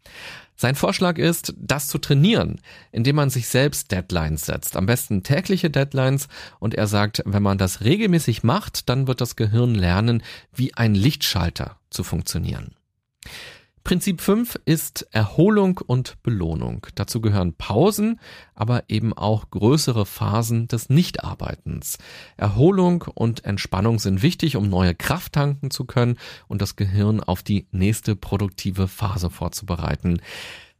Sein 0.56 0.74
Vorschlag 0.74 1.18
ist, 1.18 1.54
das 1.58 1.88
zu 1.88 1.98
trainieren, 1.98 2.60
indem 2.92 3.16
man 3.16 3.30
sich 3.30 3.48
selbst 3.48 3.90
Deadlines 3.90 4.46
setzt, 4.46 4.76
am 4.76 4.86
besten 4.86 5.22
tägliche 5.22 5.70
Deadlines 5.70 6.28
und 6.60 6.74
er 6.74 6.86
sagt, 6.86 7.22
wenn 7.24 7.42
man 7.42 7.58
das 7.58 7.80
regelmäßig 7.80 8.44
macht, 8.44 8.88
dann 8.88 9.06
wird 9.06 9.20
das 9.20 9.34
Gehirn 9.34 9.74
lernen, 9.74 10.22
wie 10.54 10.74
ein 10.74 10.94
Lichtschalter 10.94 11.78
zu 11.90 12.04
funktionieren. 12.04 12.76
Prinzip 13.84 14.20
5 14.20 14.60
ist 14.64 15.08
Erholung 15.10 15.80
und 15.84 16.22
Belohnung. 16.22 16.86
Dazu 16.94 17.20
gehören 17.20 17.54
Pausen, 17.54 18.20
aber 18.54 18.84
eben 18.88 19.12
auch 19.12 19.50
größere 19.50 20.06
Phasen 20.06 20.68
des 20.68 20.88
Nichtarbeitens. 20.88 21.98
Erholung 22.36 23.02
und 23.02 23.44
Entspannung 23.44 23.98
sind 23.98 24.22
wichtig, 24.22 24.56
um 24.56 24.68
neue 24.68 24.94
Kraft 24.94 25.32
tanken 25.32 25.70
zu 25.70 25.84
können 25.84 26.16
und 26.46 26.62
das 26.62 26.76
Gehirn 26.76 27.20
auf 27.20 27.42
die 27.42 27.66
nächste 27.72 28.14
produktive 28.14 28.86
Phase 28.86 29.30
vorzubereiten. 29.30 30.20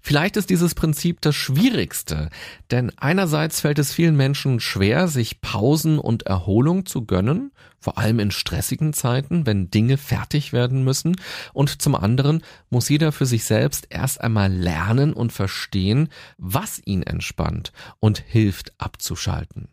Vielleicht 0.05 0.37
ist 0.37 0.51
dieses 0.51 0.75
Prinzip 0.75 1.21
das 1.21 1.37
Schwierigste, 1.37 2.29
denn 2.73 2.91
einerseits 2.99 3.61
fällt 3.61 3.79
es 3.79 3.95
vielen 3.95 4.17
Menschen 4.17 4.59
schwer, 4.59 5.07
sich 5.07 5.41
Pausen 5.41 6.01
und 6.01 6.25
Erholung 6.25 6.87
zu 6.87 7.07
gönnen, 7.07 7.53
vor 7.79 7.99
allem 7.99 8.19
in 8.19 8.33
stressigen 8.33 8.93
Zeiten, 8.95 9.47
wenn 9.47 9.71
Dinge 9.71 9.97
fertig 9.97 10.53
werden 10.53 10.83
müssen, 10.83 11.15
und 11.53 11.81
zum 11.81 11.95
anderen 11.95 12.43
muss 12.69 12.88
jeder 12.88 13.12
für 13.12 13.27
sich 13.27 13.45
selbst 13.45 13.87
erst 13.91 14.21
einmal 14.21 14.53
lernen 14.53 15.12
und 15.12 15.33
verstehen, 15.33 16.09
was 16.37 16.83
ihn 16.85 17.05
entspannt 17.05 17.73
und 18.01 18.19
hilft 18.19 18.73
abzuschalten. 18.79 19.69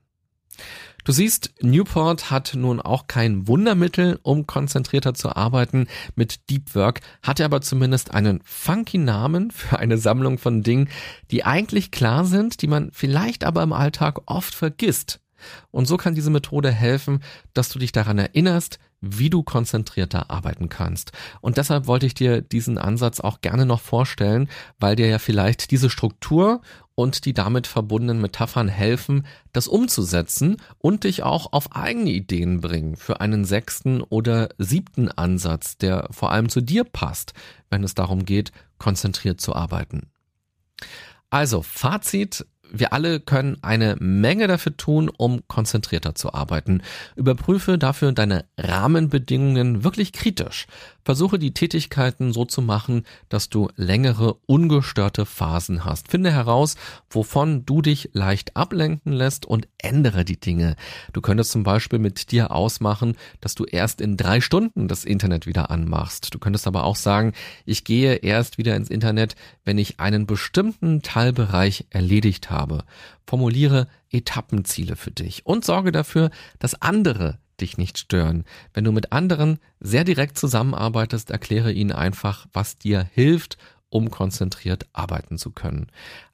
Du 1.10 1.14
siehst, 1.14 1.56
Newport 1.60 2.30
hat 2.30 2.54
nun 2.54 2.80
auch 2.80 3.08
kein 3.08 3.48
Wundermittel, 3.48 4.20
um 4.22 4.46
konzentrierter 4.46 5.16
zu 5.16 5.36
arbeiten. 5.36 5.88
Mit 6.14 6.52
Deep 6.52 6.76
Work 6.76 7.02
hat 7.24 7.40
er 7.40 7.48
aber 7.48 7.62
zumindest 7.62 8.14
einen 8.14 8.42
funky 8.44 9.00
Namen 9.00 9.50
für 9.50 9.80
eine 9.80 9.98
Sammlung 9.98 10.38
von 10.38 10.62
Dingen, 10.62 10.88
die 11.32 11.44
eigentlich 11.44 11.90
klar 11.90 12.26
sind, 12.26 12.62
die 12.62 12.68
man 12.68 12.92
vielleicht 12.94 13.44
aber 13.44 13.64
im 13.64 13.74
Alltag 13.74 14.20
oft 14.28 14.54
vergisst. 14.54 15.20
Und 15.72 15.88
so 15.88 15.98
kann 15.98 16.14
diese 16.14 16.30
Methode 16.30 16.70
helfen, 16.72 17.24
dass 17.56 17.70
du 17.70 17.80
dich 17.80 17.92
daran 17.92 18.20
erinnerst, 18.20 18.78
wie 19.02 19.30
du 19.30 19.42
konzentrierter 19.42 20.30
arbeiten 20.30 20.70
kannst. 20.70 21.12
Und 21.42 21.58
deshalb 21.58 21.88
wollte 21.88 22.06
ich 22.06 22.14
dir 22.14 22.42
diesen 22.42 22.78
Ansatz 22.78 23.20
auch 23.20 23.42
gerne 23.42 23.66
noch 23.66 23.80
vorstellen, 23.82 24.50
weil 24.80 24.96
dir 24.96 25.08
ja 25.08 25.18
vielleicht 25.18 25.72
diese 25.72 25.90
Struktur 25.90 26.62
und 27.00 27.24
die 27.24 27.32
damit 27.32 27.66
verbundenen 27.66 28.20
Metaphern 28.20 28.68
helfen, 28.68 29.26
das 29.54 29.70
umzusetzen 29.70 30.58
und 30.80 31.06
dich 31.06 31.24
auch 31.24 31.54
auf 31.54 31.74
eigene 31.74 32.10
Ideen 32.10 32.60
bringen 32.60 32.98
für 32.98 33.22
einen 33.22 33.46
sechsten 33.46 34.02
oder 34.02 34.50
siebten 34.58 35.10
Ansatz, 35.10 35.78
der 35.78 36.10
vor 36.12 36.34
allem 36.34 36.50
zu 36.50 36.60
dir 36.60 36.84
passt, 36.84 37.32
wenn 37.70 37.86
es 37.86 37.94
darum 37.94 38.26
geht, 38.26 38.52
konzentriert 38.80 39.40
zu 39.40 39.56
arbeiten. 39.56 40.10
Also, 41.30 41.62
Fazit, 41.62 42.46
wir 42.72 42.94
alle 42.94 43.20
können 43.20 43.58
eine 43.62 43.96
Menge 44.00 44.48
dafür 44.48 44.76
tun, 44.78 45.10
um 45.10 45.42
konzentrierter 45.48 46.16
zu 46.16 46.34
arbeiten. 46.34 46.82
Überprüfe 47.16 47.78
dafür 47.78 48.12
deine 48.12 48.46
Rahmenbedingungen 48.58 49.84
wirklich 49.84 50.14
kritisch. 50.14 50.68
Versuche 51.04 51.40
die 51.40 51.54
Tätigkeiten 51.54 52.34
so 52.34 52.46
zu 52.46 52.62
machen, 52.62 53.06
dass 53.30 53.50
du 53.50 53.70
längere, 53.76 54.36
ungestörte 54.46 55.26
Phasen 55.26 55.86
hast. 55.86 56.10
Finde 56.10 56.32
heraus, 56.32 56.76
wovon 57.10 57.66
du 57.66 57.82
dich 57.82 58.12
leicht 58.14 58.56
ablenken 58.56 59.14
lässt 59.14 59.46
und 59.46 59.68
ändere 59.80 60.24
die 60.24 60.40
Dinge. 60.40 60.76
Du 61.14 61.22
könntest 61.22 61.52
zum 61.52 61.64
Beispiel 61.64 62.00
mit 62.00 62.32
dir 62.32 62.52
ausmachen, 62.52 63.16
dass 63.42 63.56
du 63.56 63.66
erst 63.66 64.02
in 64.02 64.18
drei 64.18 64.42
Stunden 64.42 64.88
das 64.88 65.06
Internet 65.06 65.48
wieder 65.48 65.72
anmachst. 65.72 66.34
Du 66.34 66.38
könntest 66.38 66.68
aber 66.68 66.84
auch 66.84 66.96
sagen, 66.96 67.34
ich 67.66 67.84
gehe 67.84 68.16
erst 68.16 68.58
wieder 68.58 68.76
ins 68.76 68.90
Internet, 68.90 69.36
wenn 69.66 69.78
ich 69.80 70.00
einen 70.00 70.28
bestimmten 70.28 71.02
Teilbereich 71.02 71.86
erledigt 71.90 72.52
habe 72.52 72.59
Aufgabe. 72.60 72.84
Formuliere 73.26 73.88
Etappenziele 74.12 74.96
für 74.96 75.12
dich 75.12 75.46
und 75.46 75.64
sorge 75.64 75.92
dafür, 75.92 76.30
dass 76.60 76.82
andere 76.82 77.38
dich 77.62 77.78
nicht 77.78 77.98
stören. 77.98 78.44
Wenn 78.74 78.84
du 78.84 78.92
mit 78.92 79.12
anderen 79.12 79.60
sehr 79.80 80.04
direkt 80.04 80.38
zusammenarbeitest, 80.38 81.30
erkläre 81.30 81.72
ihnen 81.72 81.92
einfach, 81.92 82.48
was 82.54 82.78
dir 82.78 83.08
hilft, 83.14 83.58
um 83.90 84.10
konzentriert 84.12 84.88
arbeiten 84.94 85.38
zu 85.38 85.52
können. 85.52 85.88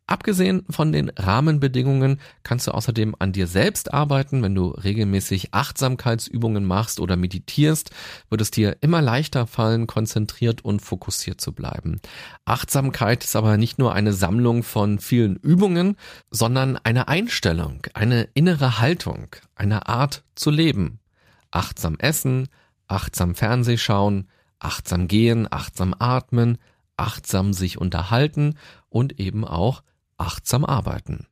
Abgesehen 0.08 0.64
von 0.70 0.92
den 0.92 1.10
Rahmenbedingungen 1.10 2.20
kannst 2.44 2.68
du 2.68 2.72
außerdem 2.72 3.16
an 3.18 3.32
dir 3.32 3.48
selbst 3.48 3.92
arbeiten. 3.92 4.44
Wenn 4.44 4.54
du 4.54 4.68
regelmäßig 4.68 5.56
Achtsamkeitsübungen 5.56 6.64
machst 6.64 7.00
oder 7.00 7.16
meditierst, 7.16 7.90
wird 8.30 8.42
es 8.42 8.52
dir 8.52 8.78
immer 8.82 9.02
leichter 9.02 9.48
fallen, 9.48 9.88
konzentriert 9.88 10.64
und 10.64 10.82
fokussiert 10.82 11.42
zu 11.42 11.54
bleiben. 11.54 12.02
Achtsamkeit 12.46 13.24
ist 13.24 13.36
aber 13.36 13.58
nicht 13.58 13.80
nur 13.80 13.94
eine 13.94 14.14
Sammlung 14.14 14.62
von 14.62 15.00
vielen 15.00 15.38
Übungen, 15.38 15.98
sondern 16.30 16.78
eine 16.78 17.08
Einstellung, 17.08 17.82
eine 17.96 18.30
innere 18.36 18.80
Haltung, 18.80 19.36
eine 19.56 19.90
Art 19.90 20.24
zu 20.36 20.52
leben. 20.52 21.00
Achtsam 21.50 21.96
essen, 21.98 22.48
achtsam 22.88 23.34
Fernseh 23.34 23.78
schauen, 23.78 24.28
achtsam 24.60 25.08
gehen, 25.08 25.48
achtsam 25.50 25.96
atmen, 25.98 26.60
achtsam 26.98 27.54
sich 27.54 27.78
unterhalten 27.78 28.56
und 28.90 29.20
eben 29.20 29.46
auch 29.46 29.84
achtsam 30.18 30.66
arbeiten. 30.66 31.28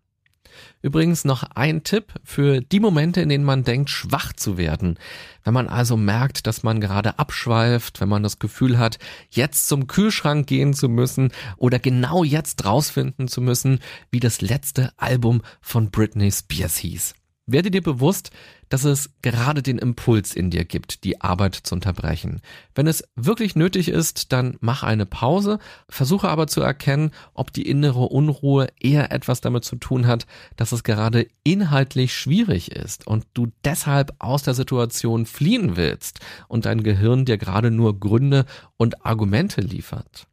Übrigens 0.82 1.26
noch 1.26 1.44
ein 1.56 1.84
Tipp 1.84 2.14
für 2.24 2.62
die 2.62 2.80
Momente, 2.80 3.22
in 3.22 3.30
denen 3.30 3.44
man 3.44 3.64
denkt, 3.64 3.90
schwach 3.90 4.34
zu 4.34 4.58
werden. 4.58 5.00
Wenn 5.44 5.54
man 5.54 5.68
also 5.68 5.98
merkt, 5.98 6.46
dass 6.46 6.64
man 6.64 6.82
gerade 6.82 7.18
abschweift, 7.20 8.02
wenn 8.02 8.10
man 8.10 8.24
das 8.24 8.40
Gefühl 8.40 8.78
hat, 8.78 9.00
jetzt 9.30 9.68
zum 9.68 9.88
Kühlschrank 9.88 10.46
gehen 10.48 10.74
zu 10.74 10.90
müssen 10.90 11.32
oder 11.58 11.80
genau 11.80 12.24
jetzt 12.24 12.66
rausfinden 12.66 13.28
zu 13.28 13.42
müssen, 13.42 13.80
wie 14.12 14.20
das 14.20 14.42
letzte 14.42 14.92
Album 14.98 15.42
von 15.62 15.90
Britney 15.90 16.32
Spears 16.32 16.78
hieß. 16.78 17.16
Werde 17.46 17.72
dir 17.72 17.84
bewusst, 17.84 18.32
dass 18.70 18.86
es 18.86 19.10
gerade 19.22 19.62
den 19.62 19.78
Impuls 19.78 20.34
in 20.34 20.50
dir 20.50 20.64
gibt, 20.64 21.04
die 21.04 21.20
Arbeit 21.20 21.56
zu 21.56 21.76
unterbrechen. 21.76 22.40
Wenn 22.74 22.88
es 22.88 23.04
wirklich 23.16 23.58
nötig 23.58 23.90
ist, 23.90 24.32
dann 24.32 24.56
mach 24.62 24.84
eine 24.84 25.06
Pause, 25.06 25.60
versuche 25.90 26.30
aber 26.30 26.48
zu 26.48 26.62
erkennen, 26.62 27.12
ob 27.34 27.52
die 27.52 27.68
innere 27.68 28.06
Unruhe 28.06 28.68
eher 28.80 29.12
etwas 29.12 29.42
damit 29.42 29.66
zu 29.66 29.76
tun 29.76 30.08
hat, 30.08 30.26
dass 30.56 30.72
es 30.72 30.84
gerade 30.84 31.28
inhaltlich 31.44 32.16
schwierig 32.16 32.72
ist 32.72 33.06
und 33.08 33.26
du 33.34 33.48
deshalb 33.66 34.14
aus 34.20 34.44
der 34.44 34.54
Situation 34.54 35.26
fliehen 35.26 35.76
willst 35.76 36.22
und 36.48 36.64
dein 36.66 36.82
Gehirn 36.82 37.26
dir 37.26 37.38
gerade 37.38 37.72
nur 37.72 38.00
Gründe 38.00 38.46
und 38.78 39.06
Argumente 39.06 39.60
liefert. 39.60 40.28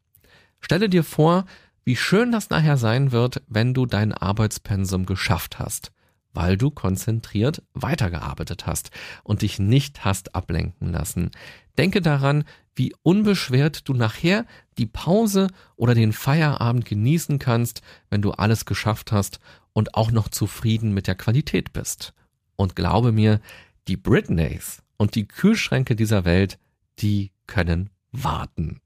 Stelle 0.61 0.87
dir 0.87 1.03
vor, 1.03 1.43
wie 1.83 1.97
schön 1.97 2.31
das 2.31 2.49
nachher 2.49 2.77
sein 2.77 3.11
wird, 3.11 3.41
wenn 3.47 3.73
du 3.73 3.85
dein 3.85 4.13
Arbeitspensum 4.13 5.05
geschafft 5.05 5.59
hast 5.59 5.91
weil 6.33 6.57
du 6.57 6.71
konzentriert 6.71 7.63
weitergearbeitet 7.73 8.65
hast 8.65 8.91
und 9.23 9.41
dich 9.41 9.59
nicht 9.59 10.05
hast 10.05 10.35
ablenken 10.35 10.91
lassen. 10.91 11.31
Denke 11.77 12.01
daran, 12.01 12.43
wie 12.75 12.93
unbeschwert 13.03 13.87
du 13.87 13.93
nachher 13.93 14.45
die 14.77 14.85
Pause 14.85 15.47
oder 15.75 15.93
den 15.93 16.13
Feierabend 16.13 16.85
genießen 16.85 17.39
kannst, 17.39 17.81
wenn 18.09 18.21
du 18.21 18.31
alles 18.31 18.65
geschafft 18.65 19.11
hast 19.11 19.39
und 19.73 19.95
auch 19.95 20.11
noch 20.11 20.29
zufrieden 20.29 20.93
mit 20.93 21.07
der 21.07 21.15
Qualität 21.15 21.73
bist. 21.73 22.13
Und 22.55 22.75
glaube 22.75 23.11
mir, 23.11 23.41
die 23.87 23.97
Britneys 23.97 24.83
und 24.97 25.15
die 25.15 25.27
Kühlschränke 25.27 25.95
dieser 25.95 26.25
Welt, 26.25 26.59
die 26.99 27.31
können 27.47 27.89
warten. 28.11 28.81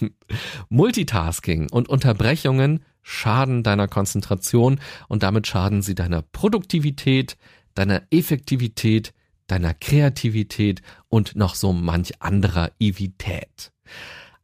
Multitasking 0.68 1.70
und 1.70 1.88
Unterbrechungen 1.88 2.84
schaden 3.08 3.62
deiner 3.62 3.88
Konzentration 3.88 4.80
und 5.08 5.22
damit 5.22 5.46
schaden 5.46 5.80
sie 5.80 5.94
deiner 5.94 6.20
Produktivität, 6.20 7.38
deiner 7.74 8.02
Effektivität, 8.10 9.14
deiner 9.46 9.72
Kreativität 9.72 10.82
und 11.08 11.34
noch 11.34 11.54
so 11.54 11.72
manch 11.72 12.20
anderer 12.20 12.70
Ivität. 12.78 13.72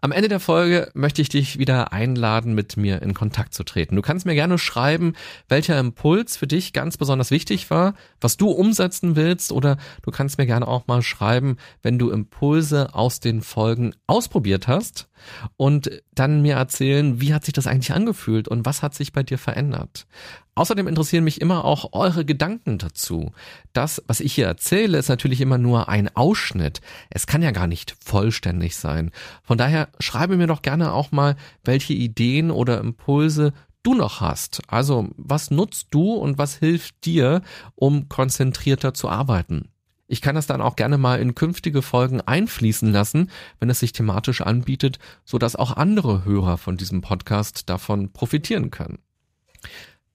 Am 0.00 0.12
Ende 0.12 0.28
der 0.28 0.40
Folge 0.40 0.90
möchte 0.94 1.22
ich 1.22 1.28
dich 1.28 1.58
wieder 1.58 1.92
einladen, 1.92 2.54
mit 2.54 2.76
mir 2.76 3.00
in 3.00 3.14
Kontakt 3.14 3.54
zu 3.54 3.64
treten. 3.64 3.96
Du 3.96 4.02
kannst 4.02 4.26
mir 4.26 4.34
gerne 4.34 4.58
schreiben, 4.58 5.14
welcher 5.48 5.78
Impuls 5.78 6.36
für 6.36 6.46
dich 6.46 6.72
ganz 6.72 6.96
besonders 6.96 7.30
wichtig 7.30 7.70
war, 7.70 7.94
was 8.20 8.36
du 8.36 8.50
umsetzen 8.50 9.16
willst, 9.16 9.50
oder 9.50 9.78
du 10.02 10.10
kannst 10.10 10.36
mir 10.36 10.44
gerne 10.46 10.68
auch 10.68 10.86
mal 10.86 11.00
schreiben, 11.02 11.56
wenn 11.82 11.98
du 11.98 12.10
Impulse 12.10 12.94
aus 12.94 13.20
den 13.20 13.40
Folgen 13.40 13.94
ausprobiert 14.06 14.68
hast 14.68 15.08
und 15.56 15.90
dann 16.14 16.42
mir 16.42 16.56
erzählen, 16.56 17.20
wie 17.20 17.34
hat 17.34 17.44
sich 17.44 17.54
das 17.54 17.66
eigentlich 17.66 17.92
angefühlt 17.92 18.48
und 18.48 18.64
was 18.66 18.82
hat 18.82 18.94
sich 18.94 19.12
bei 19.12 19.22
dir 19.22 19.38
verändert. 19.38 20.06
Außerdem 20.56 20.86
interessieren 20.86 21.24
mich 21.24 21.40
immer 21.40 21.64
auch 21.64 21.92
eure 21.92 22.24
Gedanken 22.24 22.78
dazu. 22.78 23.32
Das, 23.72 24.02
was 24.06 24.20
ich 24.20 24.34
hier 24.34 24.46
erzähle, 24.46 24.98
ist 24.98 25.08
natürlich 25.08 25.40
immer 25.40 25.58
nur 25.58 25.88
ein 25.88 26.14
Ausschnitt. 26.14 26.80
Es 27.10 27.26
kann 27.26 27.42
ja 27.42 27.50
gar 27.50 27.66
nicht 27.66 27.96
vollständig 28.04 28.76
sein. 28.76 29.10
Von 29.42 29.58
daher 29.58 29.88
schreibe 29.98 30.36
mir 30.36 30.46
doch 30.46 30.62
gerne 30.62 30.92
auch 30.92 31.10
mal, 31.10 31.36
welche 31.64 31.92
Ideen 31.92 32.52
oder 32.52 32.78
Impulse 32.78 33.52
du 33.82 33.94
noch 33.94 34.20
hast. 34.20 34.62
Also, 34.68 35.08
was 35.16 35.50
nutzt 35.50 35.88
du 35.90 36.14
und 36.14 36.38
was 36.38 36.56
hilft 36.56 37.04
dir, 37.04 37.42
um 37.74 38.08
konzentrierter 38.08 38.94
zu 38.94 39.08
arbeiten? 39.08 39.68
Ich 40.14 40.20
kann 40.20 40.36
das 40.36 40.46
dann 40.46 40.60
auch 40.60 40.76
gerne 40.76 40.96
mal 40.96 41.18
in 41.18 41.34
künftige 41.34 41.82
Folgen 41.82 42.20
einfließen 42.20 42.92
lassen, 42.92 43.32
wenn 43.58 43.68
es 43.68 43.80
sich 43.80 43.90
thematisch 43.90 44.42
anbietet, 44.42 45.00
so 45.24 45.38
dass 45.38 45.56
auch 45.56 45.76
andere 45.76 46.24
Hörer 46.24 46.56
von 46.56 46.76
diesem 46.76 47.00
Podcast 47.00 47.68
davon 47.68 48.12
profitieren 48.12 48.70
können. 48.70 49.00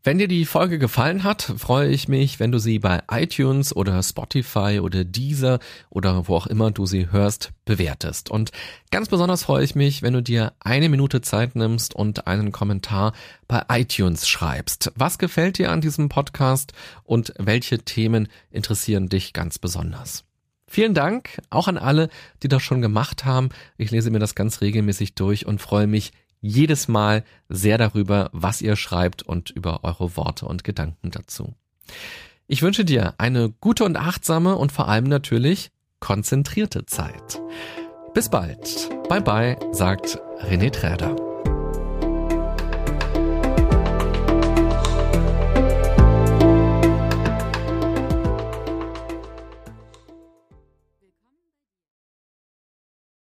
Wenn 0.02 0.18
dir 0.18 0.30
die 0.30 0.46
Folge 0.46 0.80
gefallen 0.80 1.26
hat, 1.26 1.42
freue 1.42 1.90
ich 1.90 2.08
mich, 2.08 2.40
wenn 2.40 2.54
du 2.54 2.58
sie 2.58 2.80
bei 2.80 3.02
iTunes 3.12 3.76
oder 3.76 4.02
Spotify 4.02 4.80
oder 4.82 5.04
Deezer 5.04 5.60
oder 5.90 6.30
wo 6.30 6.38
auch 6.38 6.48
immer 6.48 6.72
du 6.72 6.86
sie 6.86 7.12
hörst, 7.12 7.52
bewertest. 7.66 8.32
Und 8.32 8.52
ganz 8.92 9.10
besonders 9.10 9.44
freue 9.44 9.66
ich 9.66 9.76
mich, 9.76 10.02
wenn 10.02 10.14
du 10.14 10.24
dir 10.24 10.54
eine 10.62 10.88
Minute 10.88 11.20
Zeit 11.20 11.58
nimmst 11.58 11.94
und 11.94 12.28
einen 12.28 12.54
Kommentar 12.54 13.12
bei 13.50 13.62
iTunes 13.68 14.26
schreibst. 14.30 14.94
Was 14.96 15.18
gefällt 15.18 15.58
dir 15.58 15.70
an 15.70 15.82
diesem 15.82 16.08
Podcast 16.08 16.72
und 17.04 17.34
welche 17.38 17.80
Themen 17.80 18.30
interessieren 18.52 19.10
dich 19.10 19.34
ganz 19.34 19.60
besonders? 19.60 20.24
Vielen 20.66 20.94
Dank 20.94 21.42
auch 21.50 21.68
an 21.68 21.78
alle, 21.78 22.08
die 22.42 22.48
das 22.48 22.64
schon 22.64 22.82
gemacht 22.82 23.26
haben. 23.26 23.50
Ich 23.78 23.92
lese 23.92 24.12
mir 24.12 24.20
das 24.20 24.34
ganz 24.34 24.62
regelmäßig 24.62 25.16
durch 25.16 25.46
und 25.46 25.60
freue 25.60 25.88
mich 25.88 26.14
jedes 26.42 26.88
Mal 26.88 27.24
sehr 27.50 27.78
darüber, 27.78 28.30
was 28.34 28.62
ihr 28.62 28.76
schreibt 28.76 29.24
und 29.24 29.50
über 29.50 29.84
eure 29.84 30.16
Worte 30.16 30.46
und 30.46 30.64
Gedanken 30.64 31.12
dazu. 31.12 31.54
Ich 32.48 32.62
wünsche 32.62 32.86
dir 32.86 33.14
eine 33.18 33.50
gute 33.50 33.84
und 33.84 33.98
achtsame 33.98 34.56
und 34.56 34.72
vor 34.72 34.88
allem 34.88 35.06
natürlich 35.06 35.72
konzentrierte 36.00 36.86
Zeit. 36.86 37.42
Bis 38.14 38.30
bald. 38.30 38.90
Bye 39.08 39.22
bye, 39.22 39.58
sagt 39.72 40.20
René 40.42 40.72
Träder. 40.72 41.29